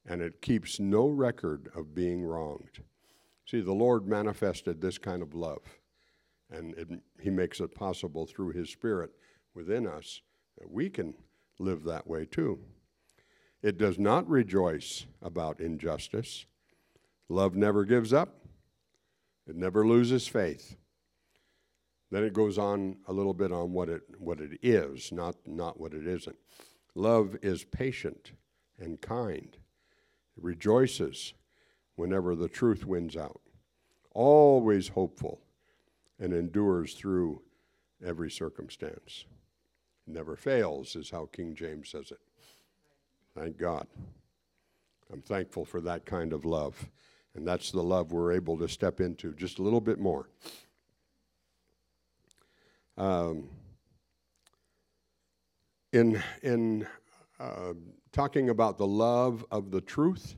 [0.05, 2.81] and it keeps no record of being wronged.
[3.45, 5.61] See, the Lord manifested this kind of love,
[6.49, 6.89] and it,
[7.21, 9.11] He makes it possible through His Spirit
[9.53, 10.21] within us
[10.57, 11.13] that we can
[11.59, 12.59] live that way too.
[13.61, 16.45] It does not rejoice about injustice.
[17.29, 18.45] Love never gives up,
[19.47, 20.75] it never loses faith.
[22.09, 25.79] Then it goes on a little bit on what it, what it is, not, not
[25.79, 26.35] what it isn't.
[26.93, 28.33] Love is patient
[28.77, 29.55] and kind.
[30.35, 31.33] It rejoices
[31.95, 33.39] whenever the truth wins out.
[34.13, 35.39] Always hopeful
[36.19, 37.41] and endures through
[38.05, 39.25] every circumstance
[40.11, 42.19] never fails, is how King James says it.
[43.37, 43.87] Thank God.
[45.11, 46.89] I'm thankful for that kind of love.
[47.35, 50.29] And that's the love we're able to step into just a little bit more.
[52.97, 53.49] Um,
[55.93, 56.87] In, in
[57.37, 57.73] uh,
[58.13, 60.35] talking about the love of the truth,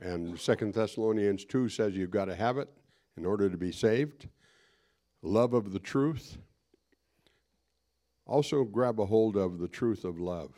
[0.00, 2.70] and Second Thessalonians 2 says you've got to have it
[3.18, 4.28] in order to be saved.
[5.20, 6.38] Love of the truth.
[8.28, 10.54] Also, grab a hold of the truth of love.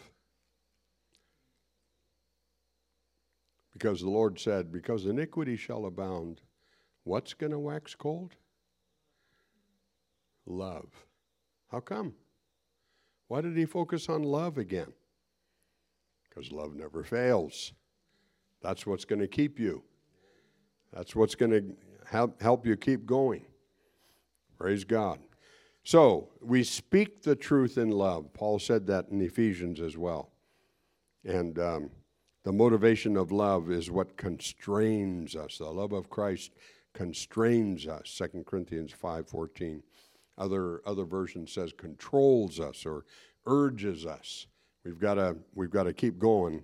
[3.72, 6.40] Because the Lord said, Because iniquity shall abound,
[7.04, 8.34] what's going to wax cold?
[10.46, 10.88] Love.
[11.70, 12.14] How come?
[13.28, 14.92] Why did he focus on love again?
[16.28, 17.72] Because love never fails.
[18.60, 19.84] That's what's going to keep you.
[20.92, 23.46] That's what's going to help, help you keep going.
[24.58, 25.20] Praise God.
[25.82, 28.32] So, we speak the truth in love.
[28.32, 30.30] Paul said that in Ephesians as well.
[31.24, 31.90] And um,
[32.44, 35.58] the motivation of love is what constrains us.
[35.58, 36.52] The love of Christ
[36.92, 38.10] constrains us.
[38.16, 39.82] 2 Corinthians 5:14.
[40.38, 43.04] Other other version says controls us or
[43.46, 44.46] urges us.
[44.84, 46.62] We've got to we've got to keep going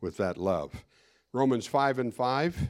[0.00, 0.84] with that love.
[1.32, 2.68] Romans 5 and 5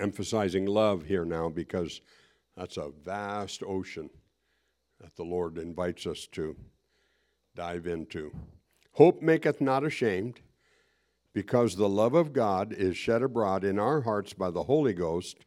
[0.00, 2.00] emphasizing love here now because
[2.56, 4.10] that's a vast ocean
[5.00, 6.56] that the Lord invites us to
[7.54, 8.32] dive into.
[8.92, 10.40] Hope maketh not ashamed,
[11.32, 15.46] because the love of God is shed abroad in our hearts by the Holy Ghost,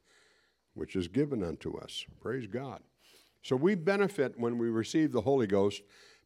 [0.74, 2.06] which is given unto us.
[2.22, 2.82] Praise God.
[3.41, 5.82] So we benefit when we receive the Holy Ghost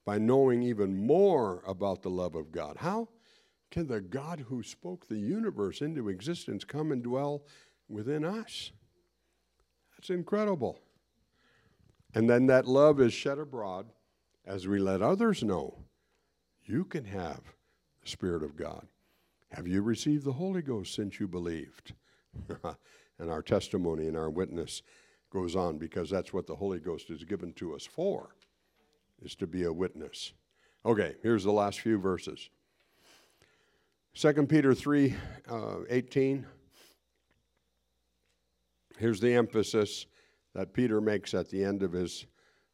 [0.06, 2.78] by knowing even more about the love of God.
[2.78, 3.10] How
[3.72, 7.44] can the God who spoke the universe into existence come and dwell
[7.90, 8.72] within us?
[9.98, 10.80] That's incredible.
[12.14, 13.88] And then that love is shed abroad
[14.46, 15.78] as we let others know
[16.64, 17.42] you can have
[18.02, 18.88] the Spirit of God.
[19.52, 21.94] Have you received the Holy Ghost since you believed?
[23.20, 24.84] and our testimony and our witness
[25.32, 28.36] goes on because that's what the Holy Ghost is given to us for,
[29.22, 30.34] is to be a witness.
[30.86, 32.50] Okay, here's the last few verses.
[34.16, 35.16] 2 Peter 3
[35.50, 36.46] uh, 18.
[38.98, 40.08] Here's the emphasis
[40.56, 42.26] that Peter makes at the end of his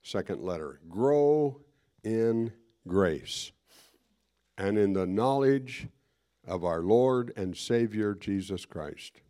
[0.02, 1.60] second letter grow
[2.04, 2.52] in
[2.88, 3.52] grace
[4.58, 5.88] and in the knowledge
[6.48, 9.22] of our Lord and Savior Jesus Christ.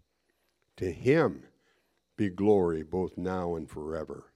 [0.77, 1.43] To him
[2.15, 4.31] be glory both now and forever.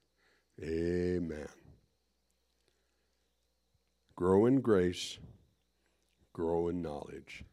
[0.62, 1.48] Amen.
[4.16, 5.20] Grow in grace,
[6.34, 7.44] grow in knowledge.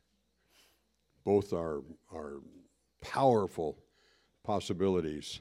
[1.25, 2.41] Both are, are
[3.03, 3.84] powerful
[4.45, 5.41] possibilities,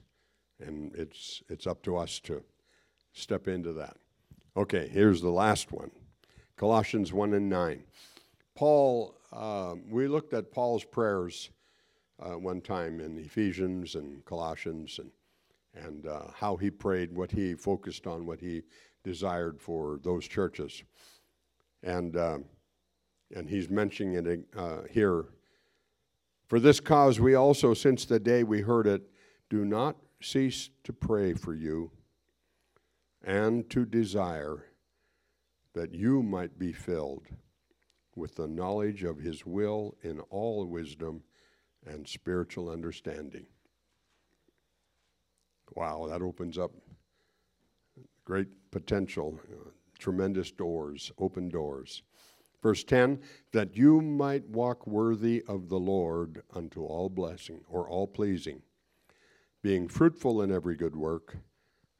[0.60, 2.42] and it's, it's up to us to
[3.12, 3.98] step into that.
[4.58, 5.92] Okay, here's the last one.
[6.58, 7.84] Colossians 1 and 9.
[8.56, 11.50] Paul, uh, we looked at Paul's prayers
[12.20, 15.12] uh, one time in Ephesians and Colossians and,
[15.76, 18.62] and uh, how he prayed, what he focused on, what he
[19.04, 20.84] desired for those churches.
[21.82, 22.38] And, uh,
[23.36, 25.26] and he's mentioning it uh, here.
[26.54, 29.02] For this cause, we also, since the day we heard it,
[29.50, 31.90] do not cease to pray for you
[33.24, 34.66] and to desire
[35.74, 37.26] that you might be filled
[38.16, 41.24] with the knowledge of his will in all wisdom
[41.88, 43.48] and spiritual understanding.
[45.74, 46.70] Wow, that opens up
[48.26, 52.04] great potential, uh, tremendous doors, open doors.
[52.64, 53.20] Verse 10
[53.52, 58.62] that you might walk worthy of the Lord unto all blessing or all pleasing,
[59.62, 61.36] being fruitful in every good work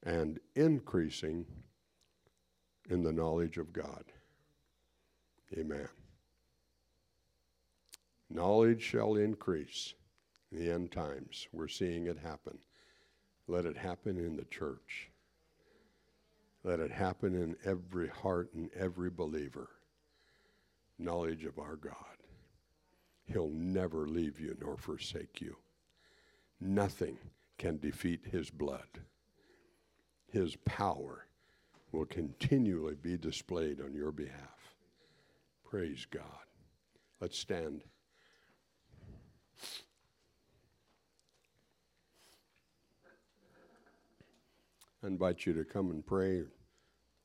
[0.02, 1.46] and increasing
[2.90, 4.06] in the knowledge of God.
[5.58, 5.90] Amen.
[8.30, 9.94] Knowledge shall increase
[10.52, 11.48] in the end times.
[11.52, 12.58] We're seeing it happen.
[13.48, 15.10] Let it happen in the church.
[16.64, 19.70] Let it happen in every heart and every believer.
[21.04, 21.96] Knowledge of our God.
[23.26, 25.58] He'll never leave you nor forsake you.
[26.62, 27.18] Nothing
[27.58, 29.02] can defeat his blood.
[30.32, 31.28] His power
[31.92, 34.76] will continually be displayed on your behalf.
[35.70, 36.24] Praise God.
[37.20, 37.84] Let's stand.
[45.04, 46.44] I invite you to come and pray.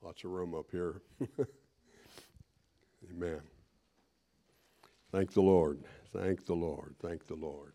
[0.02, 1.00] Lots of room up here.
[3.10, 3.40] Amen.
[5.12, 5.80] Thank the Lord.
[6.12, 6.94] Thank the Lord.
[7.00, 7.72] Thank the Lord.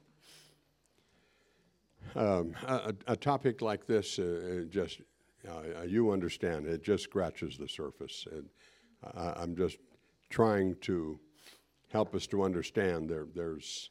[2.15, 5.01] Um, a, a, topic like this uh, just
[5.47, 8.27] uh, you understand, it just scratches the surface.
[8.31, 8.49] And
[9.15, 9.77] I, I'm just
[10.29, 11.19] trying to
[11.91, 13.89] help us to understand there, there's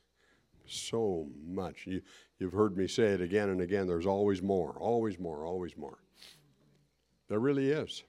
[0.66, 1.86] so much.
[1.86, 2.02] You,
[2.38, 5.98] you've heard me say it again and again there's always more, always more, always more.
[7.28, 8.02] There really is.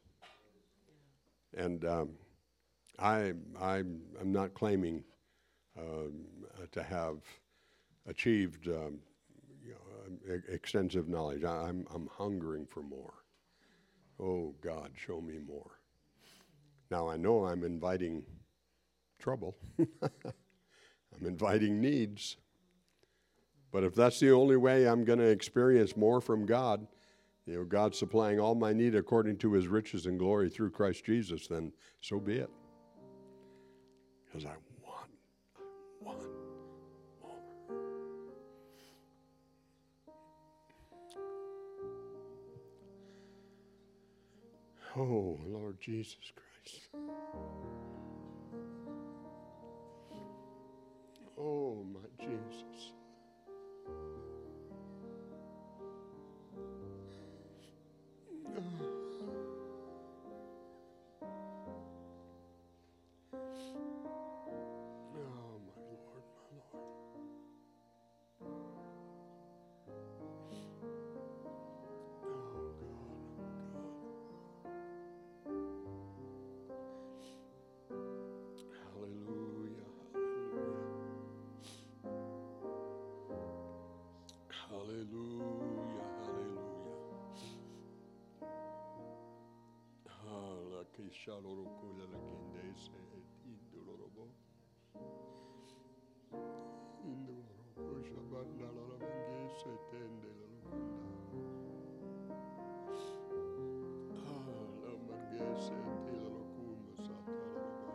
[1.56, 2.10] And um,
[3.00, 5.04] I, I, I'm not claiming
[5.78, 7.18] um, uh, to have
[8.08, 9.00] achieved um,
[9.64, 11.44] you know, e- extensive knowledge.
[11.44, 13.14] I, I'm, I'm hungering for more.
[14.20, 15.80] Oh, God, show me more.
[16.92, 18.24] Now, I know I'm inviting
[19.20, 22.38] trouble, I'm inviting needs.
[23.72, 26.86] But if that's the only way I'm going to experience more from God,
[27.46, 31.06] you know, God supplying all my need according to his riches and glory through Christ
[31.06, 32.50] Jesus, then so be it.
[34.26, 34.54] Because I
[36.04, 36.16] I more.
[44.98, 46.88] Oh, Lord Jesus Christ.
[51.38, 52.00] Oh, my
[91.14, 92.84] saloroko lalakendeis
[93.18, 94.26] et indolorobo.
[97.78, 99.60] la shabanna lalavengeis
[99.90, 101.42] tende la lalokunda.
[104.26, 104.50] Ah,
[104.84, 107.94] lamargeis et ilalokuma sataraba.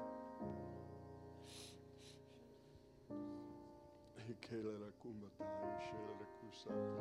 [4.31, 6.98] Ike lalakuma tai shelalakusata.